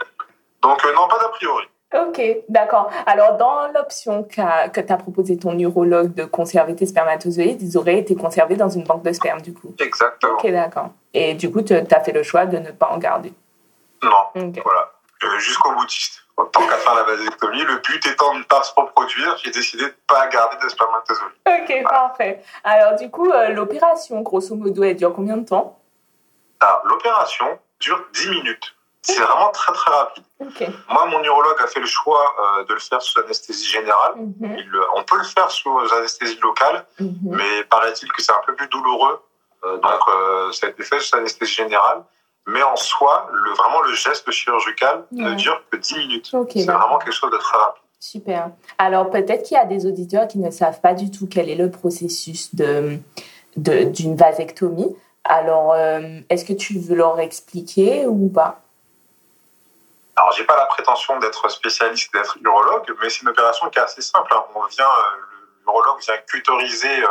Donc, 0.60 0.84
euh, 0.84 0.92
non, 0.94 1.06
pas 1.08 1.18
d'a 1.18 1.28
priori. 1.28 1.68
Ok, 1.94 2.20
d'accord. 2.48 2.90
Alors, 3.06 3.36
dans 3.36 3.68
l'option 3.72 4.24
que 4.24 4.80
tu 4.80 4.92
as 4.92 4.96
proposé 4.96 5.38
ton 5.38 5.52
neurologue 5.52 6.14
de 6.14 6.24
conserver 6.24 6.74
tes 6.74 6.86
spermatozoïdes, 6.86 7.62
ils 7.62 7.78
auraient 7.78 7.98
été 7.98 8.16
conservés 8.16 8.56
dans 8.56 8.68
une 8.68 8.82
banque 8.82 9.02
de 9.02 9.12
sperme, 9.12 9.40
du 9.40 9.54
coup. 9.54 9.72
Exactement. 9.78 10.34
Ok, 10.34 10.50
d'accord. 10.50 10.90
Et 11.14 11.34
du 11.34 11.50
coup, 11.50 11.62
tu 11.62 11.74
as 11.74 12.00
fait 12.00 12.12
le 12.12 12.22
choix 12.22 12.46
de 12.46 12.58
ne 12.58 12.72
pas 12.72 12.88
en 12.88 12.98
garder. 12.98 13.32
Non, 14.02 14.50
voilà. 14.64 14.92
Euh, 15.24 15.38
jusqu'au 15.38 15.72
boutiste. 15.72 16.22
Tant 16.36 16.66
qu'à 16.66 16.76
faire 16.76 16.94
la 16.94 17.04
vasectomie, 17.04 17.62
le 17.62 17.76
but 17.78 18.06
étant 18.06 18.34
de 18.34 18.40
ne 18.40 18.44
pas 18.44 18.62
se 18.62 18.72
reproduire, 18.74 19.36
j'ai 19.42 19.50
décidé 19.50 19.84
de 19.84 19.88
ne 19.88 19.94
pas 20.06 20.26
garder 20.28 20.56
de 20.62 20.68
spermatozoïdes. 20.68 21.32
Ok, 21.46 21.82
parfait. 21.84 22.42
Alors, 22.62 22.96
du 22.96 23.10
coup, 23.10 23.30
euh, 23.30 23.48
l'opération, 23.50 24.20
grosso 24.20 24.54
modo, 24.54 24.82
elle 24.82 24.96
dure 24.96 25.14
combien 25.14 25.38
de 25.38 25.46
temps? 25.46 25.78
L'opération 26.84 27.58
dure 27.80 28.04
10 28.12 28.30
minutes. 28.30 28.75
C'est 29.06 29.20
vraiment 29.20 29.50
très 29.50 29.72
très 29.72 29.90
rapide. 29.92 30.24
Moi, 30.90 31.06
mon 31.06 31.20
neurologue 31.20 31.56
a 31.62 31.66
fait 31.68 31.78
le 31.80 31.86
choix 31.86 32.24
euh, 32.38 32.64
de 32.64 32.74
le 32.74 32.80
faire 32.80 33.00
sous 33.00 33.18
anesthésie 33.20 33.66
générale. 33.66 34.14
Mhm. 34.16 34.56
on 34.96 35.02
peut 35.04 35.18
le 35.18 35.24
faire 35.24 35.50
sous 35.50 35.70
anesthésie 35.98 36.38
locale, 36.42 36.84
mhm. 36.98 37.16
mais 37.22 37.64
paraît-il 37.70 38.10
que 38.12 38.20
c'est 38.20 38.32
un 38.32 38.40
peu 38.44 38.54
plus 38.54 38.68
douloureux. 38.68 39.20
Euh, 39.64 39.76
donc, 39.78 40.00
euh, 40.08 40.50
ça 40.52 40.66
a 40.66 40.70
été 40.70 40.82
fait 40.82 40.98
sous 40.98 41.16
anesthésie 41.16 41.54
générale. 41.54 42.02
Mais 42.48 42.62
en 42.62 42.76
soi, 42.76 43.28
le, 43.32 43.50
vraiment, 43.52 43.80
le 43.82 43.94
geste 43.94 44.30
chirurgical 44.30 45.04
ne 45.10 45.34
dure 45.34 45.60
que 45.70 45.76
10 45.76 45.98
minutes. 45.98 46.32
c'est 46.52 46.64
vraiment 46.64 46.98
quelque 46.98 47.12
chose 47.12 47.30
de 47.30 47.38
très 47.38 47.58
rapide. 47.58 47.82
Super. 47.98 48.50
Alors, 48.78 49.10
peut-être 49.10 49.42
qu'il 49.44 49.56
y 49.56 49.60
a 49.60 49.64
des 49.64 49.84
auditeurs 49.86 50.28
qui 50.28 50.38
ne 50.38 50.50
savent 50.50 50.80
pas 50.80 50.94
du 50.94 51.10
tout 51.10 51.26
quel 51.28 51.48
est 51.48 51.56
le 51.56 51.72
processus 51.72 52.54
d'une 52.54 53.02
de, 53.56 53.84
d'une 53.84 54.14
vasectomie. 54.14 54.94
Alors, 55.24 55.74
est-ce 55.74 56.44
que 56.44 56.52
tu 56.52 56.78
veux 56.78 56.94
leur 56.94 57.18
expliquer 57.18 58.06
ou 58.06 58.28
pas? 58.28 58.60
Alors, 60.16 60.32
j'ai 60.32 60.44
pas 60.44 60.56
la 60.56 60.64
prétention 60.66 61.18
d'être 61.18 61.48
spécialiste, 61.50 62.12
d'être 62.14 62.38
urologue, 62.42 62.90
mais 63.00 63.10
c'est 63.10 63.20
une 63.20 63.28
opération 63.28 63.68
qui 63.68 63.78
est 63.78 63.82
assez 63.82 64.00
simple. 64.00 64.32
Hein. 64.34 64.44
On 64.54 64.64
vient, 64.64 64.86
euh, 64.86 65.20
l'urologue 65.66 66.00
vient 66.00 66.16
cutoriser 66.26 67.04
euh, 67.04 67.08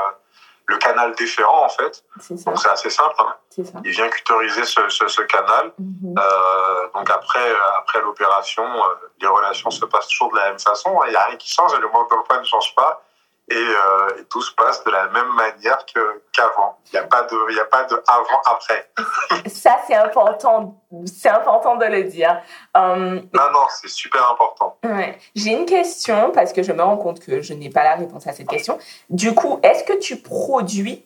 le 0.65 0.77
canal 0.77 1.13
déférent, 1.13 1.65
en 1.65 1.69
fait. 1.69 2.03
Donc, 2.29 2.57
c'est 2.57 2.69
assez 2.69 2.89
simple. 2.89 3.13
Hein. 3.19 3.35
Il 3.83 3.91
vient 3.91 4.09
cutoriser 4.09 4.65
ce, 4.65 4.89
ce, 4.89 5.21
canal. 5.21 5.71
Mhm. 5.77 6.15
euh, 6.17 6.87
donc, 6.95 7.07
après, 7.11 7.55
après 7.77 8.01
l'opération, 8.01 8.65
euh, 8.65 8.95
les 9.21 9.27
relations 9.27 9.69
se 9.69 9.85
passent 9.85 10.07
toujours 10.07 10.31
de 10.31 10.37
la 10.37 10.49
même 10.49 10.59
façon. 10.59 10.99
Il 11.05 11.11
n'y 11.11 11.15
a 11.15 11.25
rien 11.25 11.37
qui 11.37 11.53
change, 11.53 11.77
le 11.79 11.87
mode 11.87 12.09
d'emploi 12.09 12.39
ne 12.39 12.43
change 12.43 12.73
pas. 12.73 13.04
Euh, 13.51 14.09
et, 14.19 14.23
tout 14.25 14.41
se 14.41 14.51
passe 14.55 14.83
de 14.83 14.89
la 14.89 15.07
même 15.09 15.31
manière 15.35 15.85
qu'avant. 16.33 16.79
Il 16.87 16.95
n'y 16.95 16.99
a 16.99 17.03
pas 17.03 17.23
de, 17.23 17.37
il 17.51 17.59
a 17.59 17.65
pas 17.65 17.83
de 17.83 18.01
avant 18.07 18.41
après. 18.45 18.89
Ça 19.49 19.77
c'est 19.85 19.93
important, 19.93 20.81
c'est 21.05 21.29
important 21.29 21.75
de 21.75 21.85
le 21.85 22.05
dire. 22.05 22.41
Euh, 22.75 23.21
non 23.33 23.51
non, 23.53 23.65
c'est 23.69 23.89
super 23.89 24.31
important. 24.31 24.77
Ouais. 24.83 25.19
J'ai 25.35 25.51
une 25.51 25.65
question 25.65 26.31
parce 26.31 26.53
que 26.53 26.63
je 26.63 26.71
me 26.71 26.81
rends 26.81 26.97
compte 26.97 27.19
que 27.19 27.41
je 27.41 27.53
n'ai 27.53 27.69
pas 27.69 27.83
la 27.83 27.95
réponse 27.95 28.25
à 28.25 28.33
cette 28.33 28.47
question. 28.47 28.79
Du 29.11 29.35
coup, 29.35 29.59
est-ce 29.61 29.83
que 29.83 29.97
tu 29.99 30.17
produis 30.17 31.05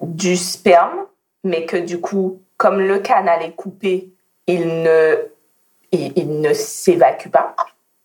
du 0.00 0.36
sperme, 0.36 1.06
mais 1.42 1.66
que 1.66 1.76
du 1.76 2.00
coup, 2.00 2.40
comme 2.56 2.80
le 2.80 3.00
canal 3.00 3.42
est 3.42 3.56
coupé, 3.56 4.12
il 4.46 4.82
ne, 4.82 5.16
il, 5.90 6.40
ne 6.40 6.52
s'évacue 6.54 7.30
pas? 7.30 7.56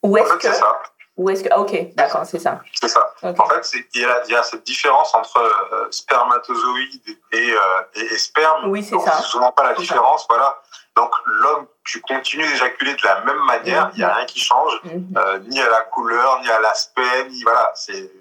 Ou 0.02 0.18
est-ce 0.18 0.34
que 0.34 0.52
ça. 0.52 0.82
Ou 1.16 1.30
est-ce 1.30 1.44
que. 1.44 1.54
Ok, 1.56 1.94
d'accord, 1.96 2.26
c'est 2.26 2.40
ça. 2.40 2.62
C'est 2.74 2.88
ça. 2.88 3.14
En 3.22 3.34
fait, 3.34 3.72
il 3.94 4.02
y, 4.02 4.32
y, 4.32 4.36
a 4.36 4.44
cette 4.44 4.64
différence 4.64 5.14
entre 5.14 5.38
euh, 5.38 5.88
spermatozoïde 5.92 7.02
et, 7.32 7.54
euh, 7.54 7.58
et, 7.96 8.18
sperme. 8.18 8.70
Oui, 8.70 8.84
c'est 8.84 8.98
ça. 9.00 9.22
souvent 9.22 9.52
pas 9.52 9.64
la 9.64 9.74
différence, 9.76 10.26
voilà. 10.28 10.60
Donc, 10.96 11.12
l'homme, 11.26 11.68
tu 11.84 12.02
continues 12.02 12.48
d'éjaculer 12.48 12.94
de 12.94 13.04
la 13.04 13.22
même 13.22 13.44
manière, 13.46 13.92
il 13.94 14.00
n'y 14.00 14.04
a 14.04 14.10
mhm. 14.10 14.16
rien 14.16 14.26
qui 14.26 14.40
change, 14.40 14.80
mhm. 14.84 15.14
euh, 15.18 15.40
ni 15.40 15.60
à 15.62 15.70
la 15.70 15.82
couleur, 15.82 16.40
ni 16.42 16.50
à 16.50 16.60
l'aspect, 16.60 17.30
ni. 17.30 17.44
Voilà, 17.44 17.72
c'est 17.76 18.12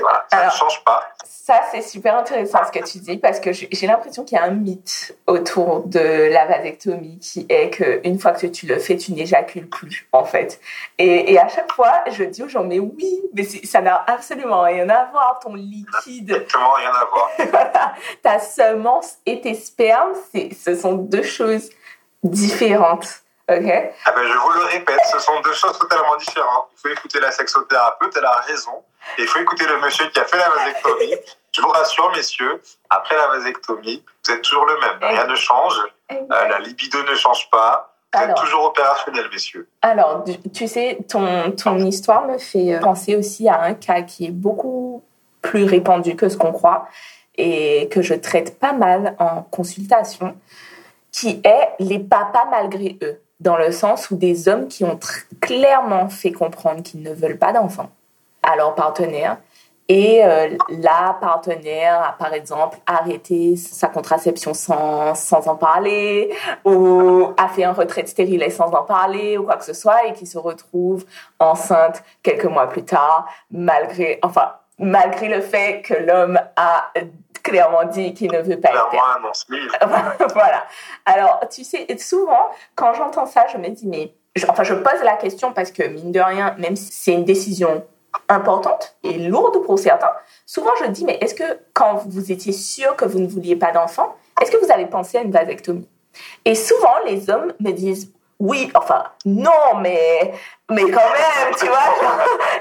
voilà, 0.00 0.26
ça 0.30 0.46
ne 0.46 0.50
change 0.50 0.84
pas. 0.84 1.08
Ça, 1.24 1.60
c'est 1.70 1.82
super 1.82 2.16
intéressant 2.16 2.60
ce 2.64 2.72
que 2.72 2.82
tu 2.84 2.98
dis 2.98 3.18
parce 3.18 3.38
que 3.38 3.52
j'ai 3.52 3.86
l'impression 3.86 4.24
qu'il 4.24 4.38
y 4.38 4.40
a 4.40 4.44
un 4.44 4.50
mythe 4.50 5.14
autour 5.26 5.82
de 5.86 6.30
la 6.32 6.46
vasectomie 6.46 7.18
qui 7.18 7.44
est 7.50 7.68
qu'une 7.68 8.18
fois 8.18 8.32
que 8.32 8.46
tu 8.46 8.66
le 8.66 8.78
fais, 8.78 8.96
tu 8.96 9.12
n'éjacules 9.12 9.68
plus, 9.68 10.08
en 10.12 10.24
fait. 10.24 10.58
Et, 10.96 11.32
et, 11.32 11.38
à 11.38 11.48
chaque 11.48 11.70
fois, 11.72 12.02
je 12.10 12.24
dis 12.24 12.42
aux 12.42 12.48
gens, 12.48 12.64
mais 12.64 12.78
oui, 12.78 13.20
mais 13.34 13.44
ça 13.44 13.82
n'a 13.82 14.02
absolument 14.06 14.62
rien 14.62 14.88
à 14.88 15.04
voir, 15.10 15.38
ton 15.42 15.54
liquide. 15.54 16.30
Exactement 16.30 16.72
rien 16.72 16.92
à 16.92 17.04
voir. 17.04 17.30
voilà, 17.50 17.94
ta 18.22 18.38
semence 18.38 19.16
et 19.26 19.42
tes 19.42 19.54
spermes, 19.54 20.14
ce 20.32 20.74
sont 20.74 20.94
deux 20.94 21.22
choses 21.22 21.68
différentes. 22.22 23.24
Ah 23.46 23.58
ben, 23.58 23.92
je 24.26 24.38
vous 24.38 24.50
le 24.50 24.64
répète, 24.64 25.00
ce 25.12 25.18
sont 25.18 25.38
deux 25.42 25.52
choses 25.52 25.78
totalement 25.78 26.16
différentes. 26.16 26.68
Il 26.72 26.80
faut 26.80 26.88
écouter 26.88 27.20
la 27.20 27.30
sexothérapeute, 27.30 28.16
elle 28.16 28.24
a 28.24 28.36
raison. 28.46 28.82
Il 29.18 29.26
faut 29.26 29.40
écouter 29.40 29.64
le 29.66 29.80
monsieur 29.80 30.06
qui 30.08 30.20
a 30.20 30.24
fait 30.24 30.38
la 30.38 30.48
vasectomie. 30.48 31.14
Je 31.52 31.60
vous 31.60 31.68
rassure, 31.68 32.10
messieurs, 32.14 32.60
après 32.90 33.14
la 33.14 33.28
vasectomie, 33.28 34.02
vous 34.24 34.32
êtes 34.32 34.42
toujours 34.42 34.66
le 34.66 34.74
même. 34.80 34.98
Rien 35.00 35.26
ne 35.26 35.34
change. 35.34 35.74
Euh, 36.12 36.16
la 36.30 36.58
libido 36.58 37.02
ne 37.02 37.14
change 37.14 37.48
pas. 37.50 37.94
Vous 38.12 38.20
êtes 38.20 38.36
toujours 38.36 38.64
opérationnel, 38.64 39.26
messieurs. 39.32 39.68
Alors, 39.82 40.24
tu 40.52 40.68
sais, 40.68 40.98
ton, 41.08 41.50
ton 41.52 41.78
histoire 41.78 42.26
me 42.26 42.38
fait 42.38 42.74
euh, 42.74 42.80
penser 42.80 43.16
aussi 43.16 43.48
à 43.48 43.60
un 43.62 43.74
cas 43.74 44.02
qui 44.02 44.26
est 44.26 44.30
beaucoup 44.30 45.02
plus 45.42 45.64
répandu 45.64 46.16
que 46.16 46.28
ce 46.28 46.36
qu'on 46.36 46.52
croit 46.52 46.88
et 47.36 47.88
que 47.90 48.02
je 48.02 48.14
traite 48.14 48.58
pas 48.58 48.72
mal 48.72 49.16
en 49.18 49.42
consultation, 49.42 50.36
qui 51.12 51.40
est 51.44 51.68
les 51.80 51.98
papas 51.98 52.46
malgré 52.50 52.98
eux 53.02 53.20
dans 53.40 53.56
le 53.56 53.72
sens 53.72 54.10
où 54.10 54.16
des 54.16 54.48
hommes 54.48 54.68
qui 54.68 54.84
ont 54.84 54.98
clairement 55.40 56.08
fait 56.08 56.32
comprendre 56.32 56.82
qu'ils 56.82 57.02
ne 57.02 57.12
veulent 57.12 57.38
pas 57.38 57.52
d'enfants 57.52 57.90
à 58.44 58.56
leur 58.56 58.74
partenaire 58.74 59.38
et 59.86 60.24
euh, 60.24 60.56
la 60.70 61.16
partenaire 61.20 62.02
a 62.02 62.12
par 62.12 62.32
exemple 62.32 62.78
arrêté 62.86 63.54
sa 63.56 63.88
contraception 63.88 64.54
sans, 64.54 65.14
sans 65.14 65.46
en 65.46 65.56
parler 65.56 66.34
ou 66.64 67.28
a 67.36 67.48
fait 67.48 67.64
un 67.64 67.72
retrait 67.72 68.02
de 68.02 68.08
stérilet 68.08 68.48
sans 68.48 68.72
en 68.72 68.82
parler 68.82 69.36
ou 69.36 69.44
quoi 69.44 69.56
que 69.56 69.64
ce 69.64 69.74
soit 69.74 70.06
et 70.06 70.14
qui 70.14 70.26
se 70.26 70.38
retrouve 70.38 71.04
enceinte 71.38 72.02
quelques 72.22 72.46
mois 72.46 72.66
plus 72.66 72.84
tard 72.84 73.26
malgré 73.50 74.18
enfin 74.22 74.54
malgré 74.78 75.28
le 75.28 75.42
fait 75.42 75.82
que 75.82 75.94
l'homme 75.94 76.40
a 76.56 76.90
clairement 77.42 77.84
dit 77.84 78.14
qu'il 78.14 78.32
ne 78.32 78.40
veut 78.40 78.58
pas 78.58 78.70
être 78.70 78.90
voilà. 80.34 80.64
Alors, 81.04 81.40
tu 81.50 81.62
sais, 81.62 81.86
souvent, 81.98 82.50
quand 82.74 82.94
j'entends 82.94 83.26
ça, 83.26 83.44
je 83.52 83.58
me 83.58 83.68
dis, 83.68 83.86
mais... 83.86 84.14
Enfin, 84.48 84.64
je 84.64 84.74
pose 84.74 85.00
la 85.04 85.16
question 85.16 85.52
parce 85.52 85.70
que, 85.70 85.84
mine 85.84 86.10
de 86.10 86.18
rien, 86.18 86.56
même 86.58 86.74
si 86.74 86.90
c'est 86.90 87.12
une 87.12 87.24
décision 87.24 87.84
importante 88.28 88.96
et 89.02 89.18
lourde 89.18 89.64
pour 89.64 89.78
certains, 89.78 90.12
souvent 90.46 90.70
je 90.82 90.90
dis, 90.90 91.04
mais 91.04 91.18
est-ce 91.20 91.34
que 91.34 91.60
quand 91.72 92.02
vous 92.06 92.32
étiez 92.32 92.52
sûr 92.52 92.96
que 92.96 93.04
vous 93.04 93.18
ne 93.18 93.26
vouliez 93.26 93.56
pas 93.56 93.72
d'enfant, 93.72 94.16
est-ce 94.40 94.50
que 94.50 94.56
vous 94.56 94.70
avez 94.70 94.86
pensé 94.86 95.18
à 95.18 95.22
une 95.22 95.30
vasectomie? 95.30 95.88
Et 96.44 96.54
souvent, 96.54 96.94
les 97.06 97.28
hommes 97.30 97.52
me 97.60 97.72
disent, 97.72 98.12
oui, 98.38 98.70
enfin, 98.74 99.04
non, 99.24 99.78
mais, 99.80 100.32
mais 100.70 100.82
quand 100.82 101.00
même, 101.00 101.54
tu 101.58 101.66
vois, 101.66 101.78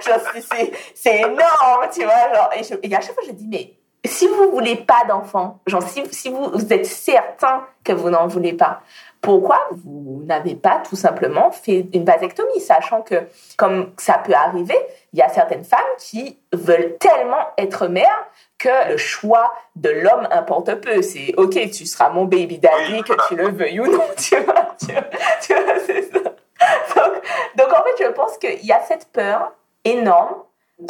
c'est 0.96 1.20
énorme, 1.20 1.88
tu 1.92 2.04
vois, 2.04 2.34
genre, 2.34 2.50
et, 2.56 2.88
et 2.88 2.96
à 2.96 3.02
chaque 3.02 3.16
fois, 3.16 3.24
je 3.26 3.32
dis, 3.32 3.48
mais 3.48 3.74
si 4.06 4.28
vous 4.28 4.52
voulez 4.52 4.76
pas 4.76 5.04
d'enfant, 5.08 5.60
genre 5.66 5.84
si, 5.84 6.04
si 6.12 6.30
vous, 6.30 6.50
vous, 6.54 6.74
êtes 6.74 6.86
certain 6.86 7.66
que 7.84 7.94
vous 7.94 8.10
n'en 8.10 8.28
voulez 8.28 8.54
pas, 8.54 8.82
pourquoi 9.24 9.58
vous 9.72 10.22
n'avez 10.26 10.54
pas 10.54 10.84
tout 10.88 10.98
simplement 10.98 11.50
fait 11.50 11.88
une 11.94 12.04
vasectomie, 12.04 12.60
sachant 12.60 13.02
que 13.02 13.16
comme 13.58 13.94
ça 13.98 14.22
peut 14.24 14.34
arriver, 14.34 14.78
il 15.14 15.20
y 15.20 15.22
a 15.22 15.30
certaines 15.30 15.64
femmes 15.64 15.80
qui 15.98 16.38
veulent 16.52 16.98
tellement 17.00 17.48
être 17.58 17.88
mères 17.88 18.28
que 18.60 18.90
le 18.90 18.98
choix 18.98 19.54
de 19.78 19.90
l'homme 19.90 20.28
importe 20.30 20.76
peu. 20.76 21.02
C'est 21.02 21.34
ok, 21.38 21.54
tu 21.72 21.86
seras 21.86 22.10
mon 22.10 22.26
baby 22.26 22.60
daddy, 22.60 23.02
que 23.04 23.14
tu 23.30 23.38
le 23.38 23.48
veuilles 23.50 23.80
ou 23.80 23.88
non, 23.88 24.04
tu 24.18 24.36
vois, 24.42 24.76
tu 24.78 25.54
vois, 25.54 25.80
c'est 25.86 26.02
ça. 26.12 26.20
Donc, 26.20 27.14
donc 27.56 27.68
en 27.70 27.84
fait, 27.84 28.04
je 28.04 28.12
pense 28.12 28.38
qu'il 28.38 28.66
y 28.66 28.74
a 28.74 28.82
cette 28.82 29.08
peur 29.14 29.54
énorme 29.86 30.36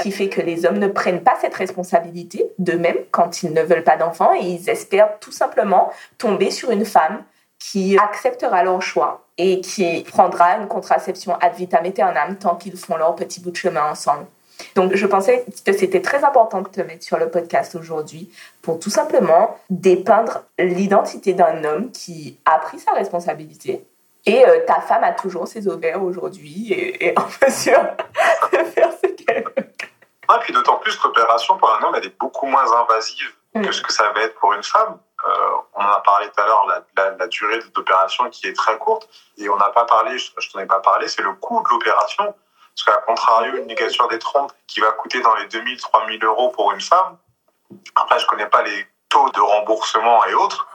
qui 0.01 0.11
fait 0.11 0.29
que 0.29 0.41
les 0.41 0.65
hommes 0.65 0.79
ne 0.79 0.87
prennent 0.87 1.21
pas 1.21 1.35
cette 1.39 1.53
responsabilité 1.53 2.51
d'eux-mêmes 2.57 3.05
quand 3.11 3.43
ils 3.43 3.53
ne 3.53 3.61
veulent 3.61 3.83
pas 3.83 3.97
d'enfants 3.97 4.33
et 4.33 4.43
ils 4.43 4.69
espèrent 4.71 5.19
tout 5.19 5.31
simplement 5.31 5.91
tomber 6.17 6.49
sur 6.49 6.71
une 6.71 6.85
femme 6.85 7.23
qui 7.71 7.97
acceptera 7.97 8.61
leur 8.63 8.81
choix 8.81 9.25
et 9.37 9.61
qui 9.61 10.03
prendra 10.03 10.57
une 10.57 10.67
contraception 10.67 11.37
ad 11.39 11.55
vitam 11.55 11.85
aeternam 11.85 12.37
tant 12.37 12.55
qu'ils 12.55 12.75
font 12.75 12.97
leur 12.97 13.15
petit 13.15 13.39
bout 13.39 13.51
de 13.51 13.55
chemin 13.55 13.89
ensemble. 13.89 14.25
Donc, 14.75 14.93
je 14.95 15.07
pensais 15.07 15.45
que 15.65 15.71
c'était 15.71 16.01
très 16.01 16.23
important 16.25 16.61
de 16.61 16.67
te 16.67 16.81
mettre 16.81 17.03
sur 17.03 17.17
le 17.17 17.29
podcast 17.29 17.75
aujourd'hui 17.75 18.29
pour 18.61 18.79
tout 18.79 18.89
simplement 18.89 19.57
dépeindre 19.69 20.43
l'identité 20.59 21.33
d'un 21.33 21.63
homme 21.63 21.91
qui 21.91 22.37
a 22.45 22.59
pris 22.59 22.79
sa 22.79 22.91
responsabilité. 22.91 23.87
Et 24.25 24.45
euh, 24.45 24.65
ta 24.67 24.81
femme 24.81 25.03
a 25.03 25.13
toujours 25.13 25.47
ses 25.47 25.67
ovaires 25.67 26.03
aujourd'hui 26.03 26.73
et, 26.73 27.07
et 27.07 27.13
en 27.17 27.25
mesure 27.45 27.81
de 28.51 28.57
faire 28.57 28.89
ce 29.01 29.07
qu'elle 29.09 29.43
veut. 29.43 29.53
Et 29.57 30.39
puis 30.41 30.53
d'autant 30.53 30.77
plus 30.77 30.97
l'opération 31.01 31.57
pour 31.57 31.73
un 31.73 31.85
homme, 31.85 31.95
elle 31.95 32.05
est 32.05 32.19
beaucoup 32.19 32.45
moins 32.45 32.65
invasive 32.81 33.31
que 33.53 33.59
mm. 33.59 33.71
ce 33.71 33.81
que 33.81 33.93
ça 33.93 34.11
va 34.13 34.21
être 34.21 34.35
pour 34.35 34.53
une 34.53 34.63
femme. 34.63 34.97
Euh, 35.25 35.49
on 35.73 35.81
en 35.81 35.89
a 35.89 36.01
parlé 36.01 36.29
tout 36.29 36.41
à 36.41 36.45
l'heure, 36.45 36.67
la, 36.95 37.27
durée 37.27 37.59
de 37.59 37.65
l'opération 37.75 38.29
qui 38.29 38.47
est 38.47 38.53
très 38.53 38.77
courte. 38.77 39.07
Et 39.37 39.49
on 39.49 39.57
n'a 39.57 39.69
pas 39.69 39.85
parlé, 39.85 40.17
je, 40.17 40.31
ne 40.31 40.51
t'en 40.51 40.59
ai 40.59 40.65
pas 40.65 40.79
parlé, 40.79 41.07
c'est 41.07 41.21
le 41.21 41.33
coût 41.33 41.61
de 41.63 41.69
l'opération. 41.69 42.35
Parce 42.75 42.83
qu'à 42.85 43.01
contrario, 43.01 43.55
une 43.55 43.67
ligature 43.67 44.07
des 44.07 44.19
trompes 44.19 44.51
qui 44.67 44.79
va 44.79 44.91
coûter 44.91 45.21
dans 45.21 45.35
les 45.35 45.45
2000, 45.47 45.79
3000 45.79 46.23
euros 46.23 46.49
pour 46.49 46.71
une 46.71 46.81
femme. 46.81 47.17
Après, 47.95 48.19
je 48.19 48.27
connais 48.27 48.47
pas 48.47 48.63
les 48.63 48.87
taux 49.09 49.29
de 49.29 49.39
remboursement 49.39 50.25
et 50.25 50.33
autres. 50.33 50.67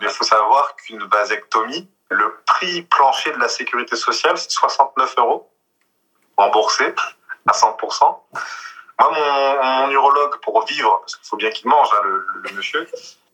Mais 0.00 0.06
il 0.06 0.12
faut 0.12 0.24
savoir 0.24 0.74
qu'une 0.76 1.04
vasectomie, 1.04 1.88
le 2.08 2.40
prix 2.46 2.82
plancher 2.82 3.32
de 3.32 3.38
la 3.38 3.48
sécurité 3.48 3.96
sociale, 3.96 4.36
c'est 4.38 4.50
69 4.50 5.14
euros 5.18 5.50
remboursé 6.36 6.94
à 7.46 7.52
100%. 7.52 8.18
Moi, 9.00 9.10
mon, 9.10 9.90
urologue, 9.90 10.40
pour 10.40 10.64
vivre, 10.66 11.00
parce 11.00 11.16
qu'il 11.16 11.26
faut 11.26 11.36
bien 11.36 11.50
qu'il 11.50 11.68
mange, 11.68 11.88
hein, 11.92 12.00
le, 12.04 12.52
monsieur, 12.54 12.88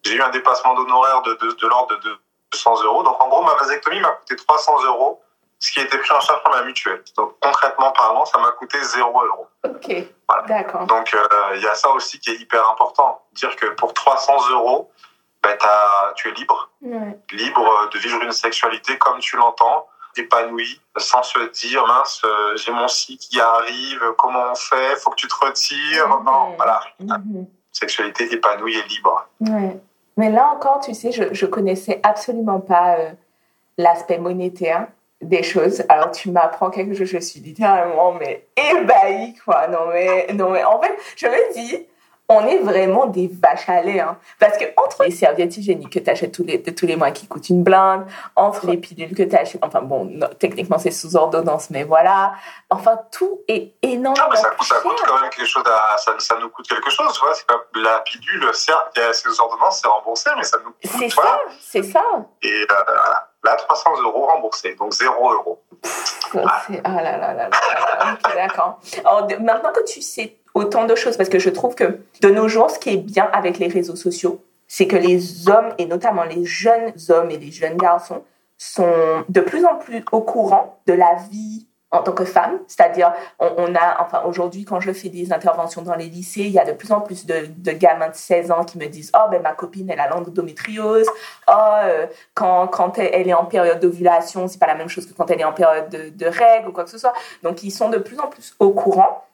j'ai 0.04 0.14
eu 0.14 0.22
un 0.22 0.30
dépassement 0.30 0.74
d'honoraires 0.74 1.22
de, 1.22 1.34
de, 1.34 1.52
de 1.52 1.66
l'ordre 1.66 1.98
de 2.00 2.18
200 2.52 2.84
euros. 2.84 3.02
Donc, 3.02 3.20
en 3.20 3.28
gros, 3.28 3.42
ma 3.42 3.54
vasectomie 3.54 4.00
m'a 4.00 4.10
coûté 4.10 4.36
300 4.36 4.84
euros, 4.84 5.22
ce 5.58 5.72
qui 5.72 5.80
a 5.80 5.84
été 5.84 5.98
pris 5.98 6.12
en 6.12 6.20
charge 6.20 6.42
par 6.42 6.52
ma 6.52 6.62
mutuelle. 6.62 7.02
Donc, 7.16 7.36
concrètement 7.40 7.92
parlant, 7.92 8.24
ça 8.24 8.38
m'a 8.38 8.50
coûté 8.52 8.82
0 8.82 9.24
euros. 9.24 9.46
Ok, 9.64 9.94
d'accord. 10.48 10.86
Donc, 10.86 11.14
euh, 11.14 11.26
il 11.56 11.62
y 11.62 11.68
a 11.68 11.74
ça 11.74 11.90
aussi 11.90 12.18
qui 12.18 12.30
est 12.30 12.36
hyper 12.36 12.68
important. 12.70 13.22
Dire 13.32 13.54
que 13.56 13.66
pour 13.66 13.94
300 13.94 14.50
euros, 14.50 14.90
ben, 15.42 15.56
tu 16.16 16.28
es 16.28 16.32
libre. 16.32 16.70
Libre 17.32 17.88
de 17.92 17.98
vivre 17.98 18.22
une 18.22 18.32
sexualité 18.32 18.98
comme 18.98 19.18
tu 19.20 19.36
l'entends, 19.36 19.86
épanouie, 20.16 20.80
sans 20.96 21.22
se 21.22 21.38
dire, 21.50 21.86
mince, 21.86 22.22
euh, 22.24 22.56
j'ai 22.56 22.72
mon 22.72 22.88
cycle 22.88 23.24
qui 23.24 23.40
arrive, 23.40 24.02
comment 24.18 24.50
on 24.50 24.54
fait, 24.54 24.96
faut 24.96 25.10
que 25.10 25.16
tu 25.16 25.28
te 25.28 25.34
retires. 25.34 26.08
Non, 26.08 26.56
voilà. 26.56 26.80
Mhm. 26.98 27.46
Sexualité 27.72 28.32
épanouie 28.32 28.76
et 28.76 28.82
libre. 28.82 29.26
Mais 30.20 30.28
là 30.28 30.52
encore, 30.54 30.80
tu 30.80 30.92
sais, 30.92 31.12
je, 31.12 31.32
je 31.32 31.46
connaissais 31.46 31.98
absolument 32.02 32.60
pas 32.60 32.98
euh, 32.98 33.10
l'aspect 33.78 34.18
monétaire 34.18 34.88
des 35.22 35.42
choses. 35.42 35.82
Alors 35.88 36.10
tu 36.10 36.30
m'apprends 36.30 36.68
quelque 36.68 36.92
chose, 36.92 37.08
je 37.08 37.16
suis 37.16 37.40
littéralement 37.40 38.12
mais 38.12 38.44
ébahie 38.54 39.34
quoi. 39.42 39.66
Non 39.68 39.86
mais 39.90 40.26
non 40.34 40.50
mais 40.50 40.62
en 40.62 40.78
fait, 40.78 40.92
je 41.16 41.26
me 41.26 41.54
dis 41.54 41.86
on 42.30 42.46
est 42.46 42.58
vraiment 42.58 43.06
des 43.06 43.28
vaches 43.28 43.68
à 43.68 43.82
lait. 43.82 43.98
Hein. 43.98 44.16
Parce 44.38 44.56
que 44.56 44.64
entre 44.76 45.02
les 45.02 45.10
serviettes 45.10 45.56
hygiéniques 45.56 45.92
que 45.92 45.98
tu 45.98 46.08
achètes 46.08 46.32
tous 46.32 46.44
les, 46.44 46.62
tous 46.62 46.86
les 46.86 46.94
mois 46.94 47.10
qui 47.10 47.26
coûtent 47.26 47.48
une 47.48 47.64
blinde, 47.64 48.06
entre 48.36 48.68
les 48.68 48.76
pilules 48.76 49.14
que 49.16 49.24
tu 49.24 49.34
achètes, 49.34 49.62
enfin 49.64 49.82
bon, 49.82 50.20
techniquement 50.38 50.78
c'est 50.78 50.92
sous 50.92 51.16
ordonnance, 51.16 51.70
mais 51.70 51.82
voilà. 51.82 52.34
Enfin, 52.70 53.00
tout 53.10 53.40
est 53.48 53.74
énormément. 53.82 54.26
Non, 54.26 54.30
mais 54.30 54.36
ça, 54.36 54.52
ça 54.60 54.76
coûte 54.76 55.02
quand 55.04 55.20
même 55.20 55.30
quelque 55.30 55.44
chose, 55.44 55.64
à, 55.66 55.98
ça, 55.98 56.14
ça, 56.18 56.36
nous 56.40 56.48
coûte 56.50 56.68
quelque 56.68 56.90
chose, 56.90 57.12
tu 57.12 57.20
vois. 57.20 57.34
C'est 57.34 57.46
pas, 57.46 57.60
la 57.74 57.98
pilule, 58.00 58.48
certes, 58.52 58.96
a 58.96 59.12
sous 59.12 59.40
ordonnance, 59.40 59.80
c'est 59.82 59.88
remboursé, 59.88 60.30
mais 60.36 60.44
ça 60.44 60.58
nous 60.58 60.70
coûte. 60.70 60.90
C'est 60.98 61.10
ça, 61.10 61.40
c'est 61.60 61.82
ça. 61.82 62.04
Et 62.42 62.62
euh, 62.62 62.74
voilà. 62.86 63.29
Là, 63.44 63.56
300 63.56 63.90
euros 64.04 64.26
remboursés, 64.26 64.74
donc 64.74 64.92
0 64.92 65.32
euros. 65.32 65.62
Ah 66.34 67.02
là 67.02 67.16
là 67.16 67.16
là 67.16 67.34
là 67.34 67.48
là. 67.48 68.18
d'accord. 68.34 68.80
Maintenant 69.40 69.72
que 69.72 69.82
tu 69.84 70.02
sais 70.02 70.36
autant 70.54 70.86
de 70.86 70.94
choses 70.94 71.16
parce 71.16 71.28
que 71.28 71.38
je 71.38 71.50
trouve 71.50 71.74
que 71.74 72.00
de 72.20 72.28
nos 72.28 72.48
jours, 72.48 72.70
ce 72.70 72.78
qui 72.78 72.90
est 72.90 72.96
bien 72.98 73.28
avec 73.32 73.58
les 73.58 73.68
réseaux 73.68 73.96
sociaux, 73.96 74.42
c'est 74.68 74.86
que 74.86 74.96
les 74.96 75.48
hommes, 75.48 75.74
et 75.78 75.86
notamment 75.86 76.24
les 76.24 76.44
jeunes 76.44 76.92
hommes 77.08 77.30
et 77.30 77.38
les 77.38 77.50
jeunes 77.50 77.76
garçons, 77.76 78.22
sont 78.58 79.24
de 79.28 79.40
plus 79.40 79.64
en 79.64 79.76
plus 79.76 80.04
au 80.12 80.20
courant 80.20 80.80
de 80.86 80.92
la 80.92 81.14
vie 81.30 81.66
en 81.90 82.02
tant 82.02 82.12
que 82.12 82.24
femme. 82.24 82.58
C'est-à-dire, 82.66 83.12
on, 83.38 83.74
a, 83.74 84.02
enfin, 84.02 84.22
aujourd'hui, 84.24 84.64
quand 84.64 84.80
je 84.80 84.92
fais 84.92 85.08
des 85.08 85.32
interventions 85.32 85.82
dans 85.82 85.94
les 85.94 86.06
lycées, 86.06 86.42
il 86.42 86.52
y 86.52 86.58
a 86.58 86.64
de 86.64 86.72
plus 86.72 86.92
en 86.92 87.00
plus 87.00 87.26
de, 87.26 87.72
gamins 87.72 88.08
de 88.08 88.14
16 88.14 88.50
ans 88.50 88.64
qui 88.64 88.78
me 88.78 88.86
disent 88.86 89.10
Oh, 89.14 89.28
ben 89.30 89.42
ma 89.42 89.52
copine, 89.52 89.90
elle 89.90 90.00
a 90.00 90.08
l'endométriose. 90.08 91.08
Oh, 91.48 91.52
euh, 91.84 92.06
quand, 92.34 92.68
quand 92.68 92.98
elle 92.98 93.28
est 93.28 93.34
en 93.34 93.44
période 93.44 93.80
d'ovulation, 93.80 94.46
c'est 94.48 94.58
pas 94.58 94.66
la 94.66 94.76
même 94.76 94.88
chose 94.88 95.06
que 95.06 95.14
quand 95.14 95.30
elle 95.30 95.40
est 95.40 95.44
en 95.44 95.52
période 95.52 95.88
de, 95.88 96.10
de 96.10 96.26
règles 96.26 96.68
ou 96.68 96.72
quoi 96.72 96.84
que 96.84 96.90
ce 96.90 96.98
soit. 96.98 97.14
Donc, 97.42 97.62
ils 97.62 97.70
sont 97.70 97.88
de 97.88 97.98
plus 97.98 98.18
en 98.18 98.28
plus 98.28 98.54
au 98.58 98.70
courant 98.70 99.24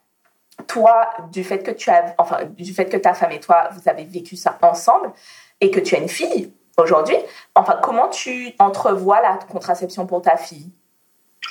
toi, 0.66 1.10
du 1.32 1.44
fait 1.44 1.62
que 1.62 1.70
tu 1.70 1.90
as, 1.90 2.14
enfin, 2.18 2.44
du 2.44 2.72
fait 2.72 2.86
que 2.86 2.96
ta 2.96 3.14
femme 3.14 3.32
et 3.32 3.40
toi, 3.40 3.68
vous 3.72 3.88
avez 3.88 4.04
vécu 4.04 4.36
ça 4.36 4.58
ensemble 4.62 5.12
et 5.60 5.70
que 5.70 5.80
tu 5.80 5.94
as 5.94 5.98
une 5.98 6.08
fille 6.08 6.52
aujourd'hui, 6.76 7.16
enfin, 7.54 7.78
comment 7.82 8.08
tu 8.08 8.54
entrevois 8.58 9.20
la 9.20 9.38
contraception 9.50 10.06
pour 10.06 10.22
ta 10.22 10.36
fille? 10.36 10.70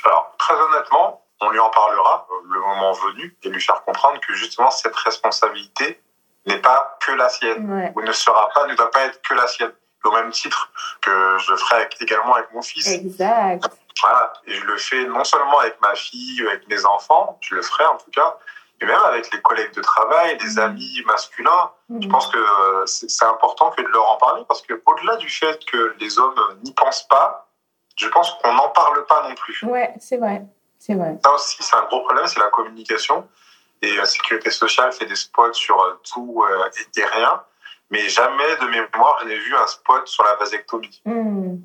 Alors, 0.03 0.33
très 0.37 0.53
honnêtement, 0.53 1.25
on 1.41 1.49
lui 1.49 1.59
en 1.59 1.69
parlera 1.69 2.27
euh, 2.31 2.35
le 2.49 2.59
moment 2.59 2.91
venu 2.93 3.35
et 3.43 3.49
lui 3.49 3.61
faire 3.61 3.83
comprendre 3.83 4.19
que 4.19 4.33
justement 4.33 4.71
cette 4.71 4.95
responsabilité 4.95 6.01
n'est 6.45 6.59
pas 6.59 6.97
que 7.05 7.11
la 7.11 7.29
sienne 7.29 7.91
ou 7.95 8.01
ne 8.01 8.11
sera 8.11 8.49
pas, 8.53 8.67
ne 8.67 8.75
doit 8.75 8.91
pas 8.91 9.05
être 9.05 9.21
que 9.21 9.33
la 9.33 9.47
sienne. 9.47 9.73
Au 10.03 10.11
même 10.11 10.29
titre 10.29 10.71
que 11.01 11.37
je 11.39 11.51
le 11.51 11.57
ferai 11.57 11.89
également 11.99 12.35
avec 12.35 12.53
mon 12.53 12.61
fils. 12.61 12.87
Exact. 12.87 13.65
Voilà. 13.99 14.33
Et 14.45 14.53
je 14.53 14.63
le 14.63 14.77
fais 14.77 15.03
non 15.05 15.23
seulement 15.23 15.57
avec 15.57 15.81
ma 15.81 15.95
fille, 15.95 16.45
avec 16.47 16.67
mes 16.67 16.85
enfants, 16.85 17.39
je 17.41 17.55
le 17.55 17.63
ferai 17.63 17.85
en 17.85 17.97
tout 17.97 18.11
cas, 18.11 18.37
et 18.81 18.85
même 18.85 19.01
avec 19.05 19.31
les 19.33 19.41
collègues 19.41 19.73
de 19.73 19.81
travail, 19.81 20.37
les 20.41 20.55
mmh. 20.55 20.59
amis 20.59 21.03
masculins, 21.07 21.71
je 21.89 22.07
mmh. 22.07 22.11
pense 22.11 22.27
que 22.27 22.37
euh, 22.37 22.85
c'est 22.85 23.25
important 23.25 23.71
que 23.71 23.81
de 23.81 23.87
leur 23.87 24.11
en 24.11 24.17
parler 24.17 24.43
parce 24.47 24.61
que 24.61 24.79
au-delà 24.85 25.15
du 25.15 25.29
fait 25.29 25.63
que 25.65 25.95
les 25.99 26.19
hommes 26.19 26.39
n'y 26.63 26.73
pensent 26.73 27.07
pas, 27.07 27.47
je 27.95 28.07
pense 28.07 28.31
qu'on 28.41 28.53
n'en 28.53 28.69
parle 28.69 29.05
pas 29.05 29.27
non 29.27 29.35
plus. 29.35 29.63
Ouais, 29.63 29.93
c'est 29.99 30.17
vrai, 30.17 30.43
c'est 30.79 30.95
vrai. 30.95 31.17
Ça 31.23 31.33
aussi, 31.33 31.57
c'est 31.61 31.75
un 31.75 31.85
gros 31.85 32.01
problème, 32.01 32.27
c'est 32.27 32.39
la 32.39 32.49
communication. 32.49 33.27
Et 33.81 33.95
la 33.95 34.03
euh, 34.03 34.05
sécurité 34.05 34.51
sociale 34.51 34.91
fait 34.91 35.05
des 35.05 35.15
spots 35.15 35.53
sur 35.53 35.79
euh, 35.81 35.99
tout 36.11 36.43
et 36.97 37.05
rien, 37.05 37.41
mais 37.89 38.07
jamais 38.09 38.55
de 38.61 38.65
mémoire 38.67 39.19
je 39.21 39.27
n'ai 39.27 39.37
vu 39.37 39.55
un 39.55 39.67
spot 39.67 40.07
sur 40.07 40.23
la 40.23 40.35
vasectomie. 40.35 41.01
Mmh. 41.05 41.55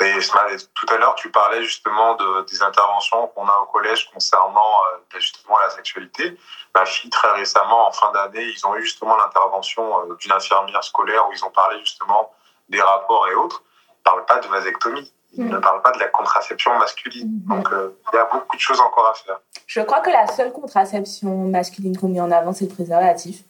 Et 0.00 0.56
tout 0.74 0.86
à 0.88 0.96
l'heure, 0.96 1.14
tu 1.16 1.30
parlais 1.30 1.62
justement 1.62 2.14
de, 2.14 2.42
des 2.50 2.62
interventions 2.62 3.26
qu'on 3.28 3.46
a 3.46 3.56
au 3.58 3.66
collège 3.66 4.10
concernant 4.10 4.60
euh, 4.60 4.98
ben, 5.12 5.20
justement 5.20 5.58
la 5.58 5.70
sexualité. 5.70 6.38
Ma 6.74 6.84
fille, 6.86 7.10
très 7.10 7.30
récemment, 7.32 7.88
en 7.88 7.92
fin 7.92 8.10
d'année, 8.12 8.44
ils 8.44 8.66
ont 8.66 8.74
eu 8.76 8.82
justement 8.82 9.16
l'intervention 9.16 10.00
euh, 10.00 10.14
d'une 10.16 10.32
infirmière 10.32 10.84
scolaire 10.84 11.28
où 11.28 11.32
ils 11.32 11.44
ont 11.44 11.50
parlé 11.50 11.78
justement 11.80 12.32
des 12.68 12.80
rapports 12.80 13.28
et 13.28 13.34
autres. 13.34 13.62
Parlent 14.08 14.26
pas 14.26 14.40
de 14.40 14.48
vasectomie. 14.48 15.12
Ils 15.34 15.44
mm. 15.44 15.50
ne 15.50 15.58
parlent 15.58 15.82
pas 15.82 15.92
de 15.92 15.98
la 15.98 16.08
contraception 16.08 16.78
masculine. 16.78 17.28
Mm-hmm. 17.28 17.56
Donc, 17.56 17.72
euh, 17.72 17.98
il 18.12 18.16
y 18.16 18.18
a 18.18 18.28
beaucoup 18.32 18.56
de 18.56 18.60
choses 18.60 18.80
encore 18.80 19.08
à 19.08 19.14
faire. 19.14 19.40
Je 19.66 19.80
crois 19.82 20.00
que 20.00 20.10
la 20.10 20.26
seule 20.26 20.52
contraception 20.52 21.34
masculine 21.48 21.96
qu'on 21.96 22.08
met 22.08 22.20
en 22.20 22.30
avant, 22.30 22.52
c'est 22.52 22.64
le 22.64 22.74
préservatif 22.74 23.44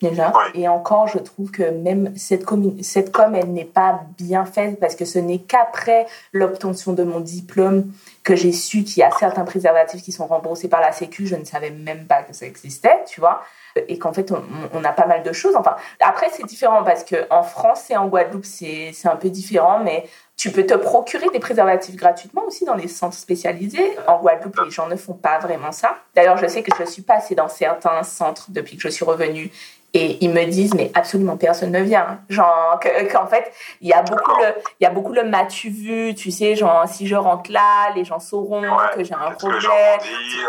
déjà. 0.00 0.32
Et 0.54 0.68
encore, 0.68 1.08
je 1.08 1.18
trouve 1.18 1.50
que 1.50 1.70
même 1.70 2.16
cette, 2.16 2.44
cette 2.82 3.12
com, 3.12 3.34
elle 3.34 3.52
n'est 3.52 3.64
pas 3.64 4.00
bien 4.18 4.44
faite 4.44 4.78
parce 4.80 4.94
que 4.94 5.04
ce 5.04 5.18
n'est 5.18 5.38
qu'après 5.38 6.06
l'obtention 6.32 6.92
de 6.92 7.02
mon 7.02 7.20
diplôme 7.20 7.92
que 8.22 8.36
j'ai 8.36 8.52
su 8.52 8.84
qu'il 8.84 8.98
y 8.98 9.02
a 9.02 9.10
certains 9.18 9.44
préservatifs 9.44 10.02
qui 10.02 10.12
sont 10.12 10.26
remboursés 10.26 10.68
par 10.68 10.80
la 10.80 10.92
Sécu. 10.92 11.26
Je 11.26 11.36
ne 11.36 11.44
savais 11.44 11.70
même 11.70 12.06
pas 12.06 12.22
que 12.22 12.34
ça 12.34 12.46
existait, 12.46 13.04
tu 13.06 13.20
vois. 13.20 13.42
Et 13.88 13.98
qu'en 13.98 14.12
fait, 14.12 14.32
on, 14.72 14.84
a 14.84 14.92
pas 14.92 15.06
mal 15.06 15.22
de 15.22 15.32
choses. 15.32 15.56
Enfin, 15.56 15.76
après, 16.00 16.28
c'est 16.32 16.44
différent 16.44 16.82
parce 16.82 17.04
qu'en 17.04 17.42
France 17.42 17.90
et 17.90 17.96
en 17.96 18.06
Guadeloupe, 18.06 18.44
c'est 18.44 18.92
un 19.04 19.16
peu 19.16 19.28
différent, 19.30 19.80
mais 19.80 20.06
tu 20.36 20.50
peux 20.50 20.66
te 20.66 20.74
procurer 20.74 21.28
des 21.32 21.38
préservatifs 21.38 21.96
gratuitement 21.96 22.44
aussi 22.46 22.64
dans 22.64 22.74
les 22.74 22.88
centres 22.88 23.16
spécialisés. 23.16 23.96
En 24.06 24.18
Guadeloupe, 24.18 24.58
les 24.64 24.70
gens 24.70 24.86
ne 24.86 24.96
font 24.96 25.14
pas 25.14 25.38
vraiment 25.38 25.72
ça. 25.72 25.96
D'ailleurs, 26.14 26.36
je 26.36 26.46
sais 26.46 26.62
que 26.62 26.70
je 26.78 26.84
suis 26.84 27.02
passée 27.02 27.34
dans 27.34 27.48
certains 27.48 28.02
centres 28.02 28.46
depuis 28.50 28.76
que 28.76 28.82
je 28.82 28.88
suis 28.88 29.04
revenue 29.04 29.50
et 29.96 30.18
ils 30.22 30.30
me 30.30 30.44
disent, 30.44 30.74
mais 30.74 30.90
absolument 30.94 31.38
personne 31.38 31.70
ne 31.70 31.80
vient. 31.80 32.20
Genre, 32.28 32.78
qu'en 33.10 33.26
fait, 33.26 33.50
il 33.80 33.88
y 33.88 33.94
a 33.94 34.02
beaucoup 34.02 34.30
le, 34.42 34.48
il 34.78 34.84
y 34.84 34.86
a 34.86 34.90
beaucoup 34.90 35.14
le 35.14 35.24
m'as-tu 35.24 35.70
vu, 35.70 36.14
tu 36.14 36.30
sais, 36.30 36.54
genre, 36.54 36.86
si 36.86 37.06
je 37.06 37.16
rentre 37.16 37.50
là, 37.50 37.94
les 37.94 38.04
gens 38.04 38.18
sauront 38.18 38.62
que 38.94 39.02
j'ai 39.02 39.14
un 39.14 39.30
problème. 39.30 39.62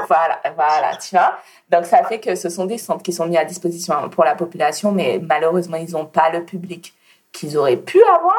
Voilà, 0.07 0.41
voilà, 0.53 0.97
tu 0.97 1.15
vois. 1.15 1.39
Donc, 1.69 1.85
ça 1.85 2.03
fait 2.03 2.19
que 2.19 2.35
ce 2.35 2.49
sont 2.49 2.65
des 2.65 2.77
centres 2.77 3.03
qui 3.03 3.13
sont 3.13 3.16
mis 3.25 3.37
à 3.37 3.45
disposition 3.45 4.09
pour 4.09 4.23
la 4.23 4.35
population, 4.35 4.91
mais 4.91 5.19
malheureusement, 5.21 5.77
ils 5.77 5.91
n'ont 5.91 6.05
pas 6.05 6.29
le 6.29 6.43
public 6.45 6.93
qu'ils 7.31 7.57
auraient 7.57 7.77
pu 7.77 8.01
avoir, 8.03 8.35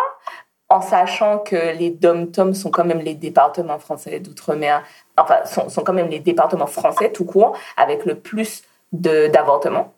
en 0.68 0.80
sachant 0.80 1.38
que 1.38 1.76
les 1.76 1.90
dom-toms 1.90 2.54
sont 2.54 2.70
quand 2.70 2.84
même 2.84 3.00
les 3.00 3.14
départements 3.14 3.78
français 3.78 4.20
d'outre-mer, 4.20 4.84
enfin, 5.16 5.44
sont, 5.44 5.68
sont 5.68 5.82
quand 5.82 5.92
même 5.92 6.08
les 6.08 6.20
départements 6.20 6.66
français 6.66 7.10
tout 7.10 7.24
court, 7.24 7.56
avec 7.76 8.04
le 8.04 8.14
plus 8.14 8.62
d'avortements 8.92 9.92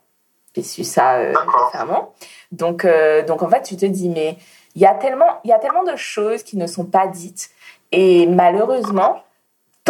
j'ai 0.55 0.63
su 0.63 0.83
ça 0.83 1.15
euh, 1.15 1.33
récemment. 1.71 2.13
Donc, 2.51 2.85
euh, 2.85 3.23
donc 3.23 3.41
en 3.41 3.49
fait, 3.49 3.61
tu 3.63 3.77
te 3.77 3.85
dis, 3.85 4.09
mais 4.09 4.37
il 4.75 4.81
y, 4.81 4.85
a 4.85 4.93
tellement, 4.93 5.39
il 5.43 5.49
y 5.49 5.53
a 5.53 5.59
tellement 5.59 5.83
de 5.83 5.95
choses 5.95 6.43
qui 6.43 6.57
ne 6.57 6.67
sont 6.67 6.85
pas 6.85 7.07
dites. 7.07 7.51
Et 7.91 8.25
malheureusement, 8.27 9.23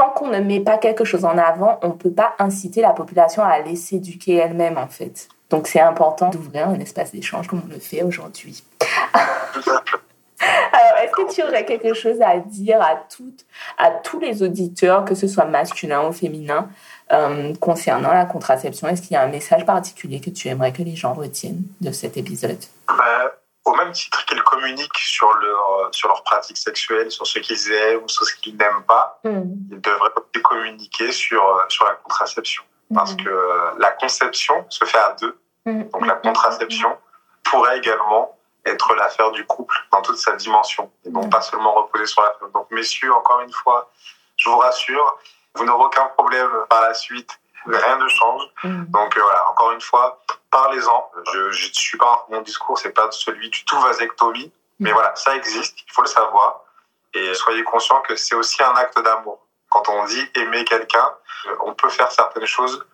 tant 0.01 0.09
qu'on 0.09 0.29
ne 0.29 0.39
met 0.39 0.59
pas 0.59 0.79
quelque 0.79 1.03
chose 1.03 1.25
en 1.25 1.37
avant, 1.37 1.79
on 1.83 1.89
ne 1.89 1.93
peut 1.93 2.11
pas 2.11 2.33
inciter 2.39 2.81
la 2.81 2.89
population 2.89 3.43
à 3.43 3.49
aller 3.49 3.75
s'éduquer 3.75 4.35
elle-même, 4.35 4.79
en 4.79 4.87
fait. 4.87 5.27
Donc 5.51 5.67
c'est 5.67 5.79
important 5.79 6.29
d'ouvrir 6.29 6.69
un 6.69 6.79
espace 6.79 7.11
d'échange 7.11 7.47
comme 7.47 7.61
on 7.63 7.71
le 7.71 7.79
fait 7.79 8.01
aujourd'hui. 8.01 8.63
Alors, 10.41 10.97
est-ce 11.03 11.11
que 11.11 11.31
tu 11.31 11.43
aurais 11.43 11.65
quelque 11.65 11.93
chose 11.93 12.19
à 12.19 12.39
dire 12.39 12.81
à, 12.81 12.95
toutes, 13.15 13.45
à 13.77 13.91
tous 13.91 14.19
les 14.19 14.41
auditeurs, 14.41 15.05
que 15.05 15.13
ce 15.13 15.27
soit 15.27 15.45
masculin 15.45 16.07
ou 16.07 16.11
féminin, 16.11 16.67
euh, 17.11 17.53
concernant 17.59 18.11
la 18.11 18.25
contraception? 18.25 18.87
Est-ce 18.87 19.03
qu'il 19.03 19.11
y 19.11 19.17
a 19.17 19.21
un 19.21 19.27
message 19.27 19.67
particulier 19.67 20.19
que 20.19 20.31
tu 20.31 20.47
aimerais 20.47 20.71
que 20.71 20.81
les 20.81 20.95
gens 20.95 21.13
retiennent 21.13 21.61
de 21.79 21.91
cet 21.91 22.17
épisode? 22.17 22.57
Bah, 22.87 23.35
Au 23.63 23.75
même 23.75 23.91
titre 23.91 24.25
qu'ils 24.25 24.41
communiquent 24.41 24.97
sur 24.97 25.31
leur, 25.33 25.89
sur 25.91 26.07
leur 26.07 26.23
pratique 26.23 26.57
sexuelle, 26.57 27.11
sur 27.11 27.27
ce 27.27 27.39
qu'ils 27.39 27.71
aiment 27.71 28.03
ou 28.03 28.09
sur 28.09 28.25
ce 28.25 28.35
qu'ils 28.35 28.57
n'aiment 28.57 28.83
pas, 28.87 29.19
hmm. 29.23 29.43
ils 29.71 29.81
devraient 29.81 30.09
communiquer 30.41 31.11
sur, 31.11 31.43
sur 31.69 31.85
la 31.85 31.93
contraception. 31.95 32.63
Parce 32.93 33.13
hmm. 33.13 33.23
que 33.23 33.47
la 33.77 33.91
conception 33.91 34.65
se 34.69 34.83
fait 34.85 34.97
à 34.97 35.15
deux. 35.21 35.39
Hmm. 35.65 35.83
Donc 35.89 36.05
la 36.07 36.15
contraception 36.15 36.97
pourrait 37.43 37.77
également 37.77 38.37
être 38.65 38.93
l'affaire 38.95 39.31
du 39.31 39.45
couple 39.45 39.75
dans 39.91 40.01
toute 40.01 40.17
sa 40.17 40.35
dimension 40.35 40.91
et 41.05 41.09
non 41.09 41.27
pas 41.29 41.41
seulement 41.41 41.73
reposer 41.73 42.05
sur 42.05 42.21
la 42.21 42.33
femme. 42.39 42.51
Donc 42.51 42.67
messieurs, 42.71 43.13
encore 43.13 43.41
une 43.41 43.51
fois, 43.51 43.91
je 44.37 44.49
vous 44.49 44.57
rassure, 44.57 45.17
vous 45.55 45.65
n'aurez 45.65 45.85
aucun 45.85 46.05
problème 46.17 46.49
par 46.69 46.81
la 46.81 46.93
suite. 46.93 47.39
Rien 47.65 47.97
ne 47.97 48.07
change. 48.07 48.43
Mm. 48.63 48.85
Donc 48.85 49.17
euh, 49.17 49.21
voilà, 49.21 49.49
encore 49.49 49.71
une 49.71 49.81
fois, 49.81 50.19
parlez-en. 50.49 51.11
Je 51.33 51.39
ne 51.47 51.73
suis 51.73 51.97
pas 51.97 52.25
mon 52.29 52.41
discours, 52.41 52.77
c'est 52.77 52.91
pas 52.91 53.07
celui 53.11 53.49
du 53.49 53.63
tout 53.65 53.79
vasectomie, 53.79 54.47
mm. 54.47 54.51
mais 54.79 54.91
voilà, 54.91 55.15
ça 55.15 55.35
existe. 55.35 55.77
Il 55.87 55.91
faut 55.93 56.01
le 56.01 56.07
savoir 56.07 56.61
et 57.13 57.33
soyez 57.33 57.63
conscient 57.63 58.01
que 58.01 58.15
c'est 58.15 58.35
aussi 58.35 58.61
un 58.63 58.73
acte 58.75 58.99
d'amour. 59.01 59.39
Quand 59.69 59.87
on 59.89 60.05
dit 60.05 60.29
aimer 60.35 60.63
quelqu'un, 60.65 61.09
euh, 61.47 61.55
on 61.65 61.73
peut 61.73 61.89
faire 61.89 62.11
certaines 62.11 62.45
choses 62.45 62.85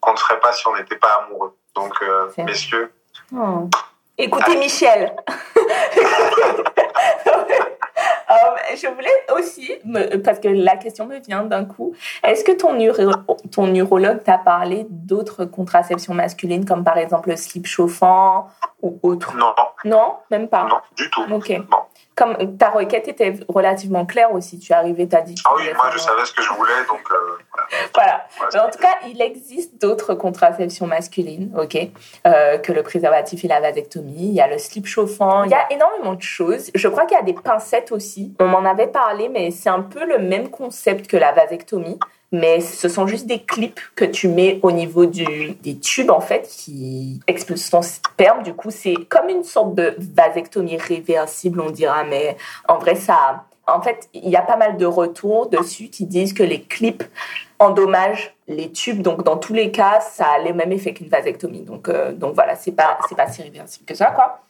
qu'on 0.00 0.12
ne 0.12 0.18
ferait 0.18 0.40
pas 0.40 0.52
si 0.52 0.66
on 0.68 0.76
n'était 0.76 0.96
pas 0.96 1.24
amoureux. 1.24 1.56
Donc 1.74 1.94
euh, 2.02 2.30
messieurs. 2.38 2.92
Oh. 3.34 3.68
Écoutez 4.18 4.56
Michel. 4.56 5.14
Euh, 8.36 8.76
je 8.76 8.86
voulais 8.88 9.38
aussi, 9.38 9.72
parce 10.24 10.38
que 10.38 10.48
la 10.48 10.76
question 10.76 11.06
me 11.06 11.18
vient 11.18 11.44
d'un 11.44 11.64
coup, 11.64 11.94
est-ce 12.22 12.44
que 12.44 12.52
ton, 12.52 12.76
ton 13.50 13.66
neurologue 13.66 14.22
t'a 14.22 14.38
parlé 14.38 14.86
d'autres 14.90 15.44
contraceptions 15.44 16.14
masculines, 16.14 16.64
comme 16.64 16.84
par 16.84 16.98
exemple 16.98 17.30
le 17.30 17.36
slip 17.36 17.66
chauffant 17.66 18.48
ou 18.82 18.98
autre? 19.02 19.36
Non. 19.36 19.54
Non, 19.84 20.14
même 20.30 20.48
pas? 20.48 20.64
Non, 20.64 20.76
du 20.96 21.08
tout. 21.10 21.22
Ok. 21.30 21.52
Comme 22.16 22.56
ta 22.56 22.70
requête 22.70 23.08
était 23.08 23.34
relativement 23.46 24.06
claire 24.06 24.32
aussi, 24.32 24.58
tu 24.58 24.72
arrivais, 24.72 25.06
t'as 25.06 25.20
dit. 25.20 25.34
Ah 25.44 25.50
oui, 25.54 25.64
moi 25.74 25.90
je 25.92 25.98
savais 25.98 26.24
ce 26.24 26.32
que 26.32 26.42
je 26.42 26.52
voulais, 26.54 26.72
donc. 26.88 27.02
Euh, 27.12 27.16
voilà. 27.94 28.26
Mais 28.54 28.58
en 28.58 28.70
tout 28.70 28.78
cas, 28.78 28.96
il 29.06 29.20
existe 29.20 29.80
d'autres 29.80 30.14
contraceptions 30.14 30.86
masculines, 30.86 31.52
ok, 31.58 31.76
euh, 32.26 32.56
que 32.58 32.72
le 32.72 32.82
préservatif 32.82 33.44
et 33.44 33.48
la 33.48 33.60
vasectomie. 33.60 34.28
Il 34.28 34.34
y 34.34 34.40
a 34.40 34.48
le 34.48 34.56
slip 34.56 34.86
chauffant. 34.86 35.44
Il 35.44 35.50
y 35.50 35.54
a 35.54 35.70
énormément 35.70 36.14
de 36.14 36.22
choses. 36.22 36.70
Je 36.74 36.88
crois 36.88 37.04
qu'il 37.04 37.18
y 37.18 37.20
a 37.20 37.24
des 37.24 37.34
pincettes 37.34 37.92
aussi. 37.92 38.34
On 38.40 38.46
m'en 38.46 38.64
avait 38.64 38.86
parlé, 38.86 39.28
mais 39.28 39.50
c'est 39.50 39.68
un 39.68 39.82
peu 39.82 40.06
le 40.06 40.18
même 40.18 40.48
concept 40.48 41.08
que 41.08 41.18
la 41.18 41.32
vasectomie 41.32 41.98
mais 42.36 42.60
ce 42.60 42.88
sont 42.88 43.06
juste 43.06 43.26
des 43.26 43.40
clips 43.40 43.80
que 43.94 44.04
tu 44.04 44.28
mets 44.28 44.60
au 44.62 44.70
niveau 44.70 45.06
du, 45.06 45.52
des 45.62 45.78
tubes 45.78 46.10
en 46.10 46.20
fait 46.20 46.48
qui 46.48 47.20
expulsent 47.26 47.70
ton 47.70 47.82
sperme. 47.82 48.42
Du 48.42 48.54
coup, 48.54 48.70
c'est 48.70 48.94
comme 49.08 49.28
une 49.28 49.44
sorte 49.44 49.74
de 49.74 49.96
vasectomie 49.98 50.76
réversible, 50.76 51.60
on 51.60 51.70
dira, 51.70 52.04
mais 52.04 52.36
en 52.68 52.78
vrai, 52.78 52.94
ça. 52.94 53.44
En 53.68 53.82
fait, 53.82 54.08
il 54.14 54.28
y 54.28 54.36
a 54.36 54.42
pas 54.42 54.56
mal 54.56 54.76
de 54.76 54.86
retours 54.86 55.48
dessus 55.48 55.88
qui 55.88 56.06
disent 56.06 56.32
que 56.32 56.44
les 56.44 56.62
clips 56.62 57.02
endommagent 57.58 58.32
les 58.46 58.70
tubes. 58.70 59.02
Donc, 59.02 59.24
dans 59.24 59.36
tous 59.36 59.54
les 59.54 59.72
cas, 59.72 60.00
ça 60.00 60.26
a 60.26 60.38
le 60.38 60.52
même 60.52 60.70
effet 60.70 60.94
qu'une 60.94 61.08
vasectomie. 61.08 61.62
Donc, 61.62 61.88
euh, 61.88 62.12
donc 62.12 62.34
voilà, 62.34 62.54
c'est 62.54 62.70
pas, 62.70 62.98
c'est 63.08 63.16
pas 63.16 63.26
si 63.26 63.42
réversible 63.42 63.84
que 63.84 63.94
ça, 63.94 64.12
quoi. 64.12 64.40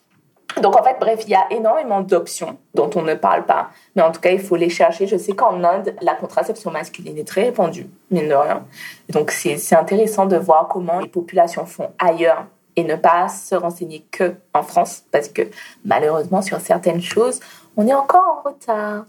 Donc 0.63 0.79
en 0.79 0.83
fait, 0.83 0.97
bref, 0.99 1.21
il 1.25 1.31
y 1.31 1.35
a 1.35 1.47
énormément 1.51 2.01
d'options 2.01 2.57
dont 2.75 2.89
on 2.95 3.03
ne 3.03 3.15
parle 3.15 3.45
pas, 3.45 3.71
mais 3.95 4.03
en 4.03 4.11
tout 4.11 4.21
cas, 4.21 4.31
il 4.31 4.41
faut 4.41 4.57
les 4.57 4.71
chercher. 4.71 5.07
Je 5.07 5.17
sais 5.17 5.33
qu'en 5.33 5.63
Inde, 5.63 5.95
la 6.01 6.15
contraception 6.15 6.71
masculine 6.71 7.19
est 7.19 7.29
très 7.29 7.45
répandue, 7.45 7.89
mine 8.11 8.29
de 8.29 8.35
rien. 8.35 8.65
Donc 9.11 9.31
c'est 9.31 9.75
intéressant 9.75 10.27
de 10.27 10.37
voir 10.37 10.69
comment 10.69 11.01
les 11.01 11.09
populations 11.09 11.67
font 11.67 11.91
ailleurs 11.99 12.47
et 12.77 12.85
ne 12.85 12.95
pas 12.95 13.29
se 13.29 13.55
renseigner 13.55 14.05
que 14.11 14.35
en 14.55 14.63
France, 14.63 15.03
parce 15.11 15.29
que 15.29 15.43
malheureusement, 15.85 16.43
sur 16.43 16.61
certaines 16.61 17.03
choses, 17.03 17.41
on 17.77 17.87
est 17.87 17.95
encore 17.95 18.27
en 18.27 18.49
retard. 18.49 19.05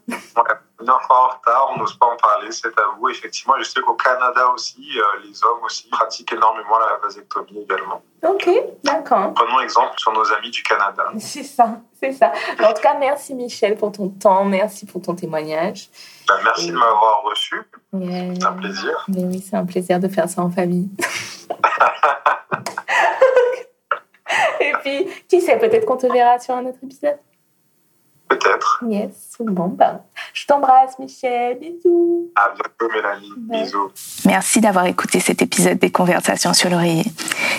on 0.80 0.86
est 0.86 0.90
encore 0.90 1.32
en 1.32 1.38
retard, 1.38 1.72
on 1.74 1.80
n'ose 1.80 1.98
pas 1.98 2.08
en 2.08 2.18
parler, 2.18 2.52
c'est 2.52 2.68
à 2.68 2.84
vous. 2.98 3.10
Effectivement, 3.10 3.56
je 3.60 3.64
sais 3.64 3.82
qu'au 3.82 3.94
Canada 3.94 4.50
aussi, 4.54 4.98
euh, 4.98 5.04
les 5.24 5.44
hommes 5.44 5.64
aussi 5.64 5.88
pratiquent 5.90 6.34
énormément 6.34 6.78
la 6.80 6.98
vasectomie 7.02 7.62
également. 7.62 8.02
Ok, 8.24 8.50
d'accord. 8.84 9.34
Prenons 9.34 9.60
exemple 9.62 9.94
sur 9.98 10.12
nos 10.12 10.32
amis 10.34 10.52
du 10.52 10.64
Canada. 10.64 11.06
C'est 11.20 11.44
ça, 11.44 11.80
c'est 12.00 12.12
ça. 12.12 12.32
En 12.62 12.74
tout 12.74 12.82
cas, 12.82 12.98
merci 13.00 13.34
Michel 13.34 13.78
pour 13.78 13.92
ton 13.92 14.10
temps, 14.10 14.44
merci 14.44 14.86
pour 14.86 15.02
ton 15.02 15.16
témoignage. 15.16 15.90
Ben, 16.28 16.36
merci 16.44 16.72
de 16.72 16.78
m'avoir 16.78 17.24
reçu. 17.24 17.62
C'est 17.94 18.44
un 18.44 18.54
plaisir. 18.54 19.06
Mais 19.08 19.24
oui, 19.24 19.40
c'est 19.40 19.56
un 19.56 19.66
plaisir 19.66 20.00
de 20.00 20.08
faire 20.08 20.30
ça 20.30 20.42
en 20.42 20.50
famille. 20.50 20.90
Et 24.60 24.74
puis, 24.82 25.08
qui 25.28 25.42
sait, 25.42 25.58
peut-être 25.58 25.86
qu'on 25.86 25.98
te 25.98 26.08
verra 26.08 26.40
sur 26.40 26.56
un 26.56 26.66
autre 26.66 26.80
épisode. 26.84 27.18
Peut-être. 28.30 28.84
Yes. 28.88 29.38
Bon, 29.40 29.68
ben, 29.68 30.02
je 30.34 30.46
t'embrasse, 30.46 31.00
Michel. 31.00 31.58
Bisous. 31.60 32.32
À 32.36 32.50
bientôt, 32.54 32.94
Mélanie. 32.94 33.32
Bisous. 33.38 33.92
Merci 34.26 34.62
d'avoir 34.62 34.86
écouté 34.86 35.20
cet 35.20 35.42
épisode 35.42 35.78
des 35.78 35.92
Conversations 35.92 36.54
sur 36.54 36.70
l'oreiller. 36.70 37.06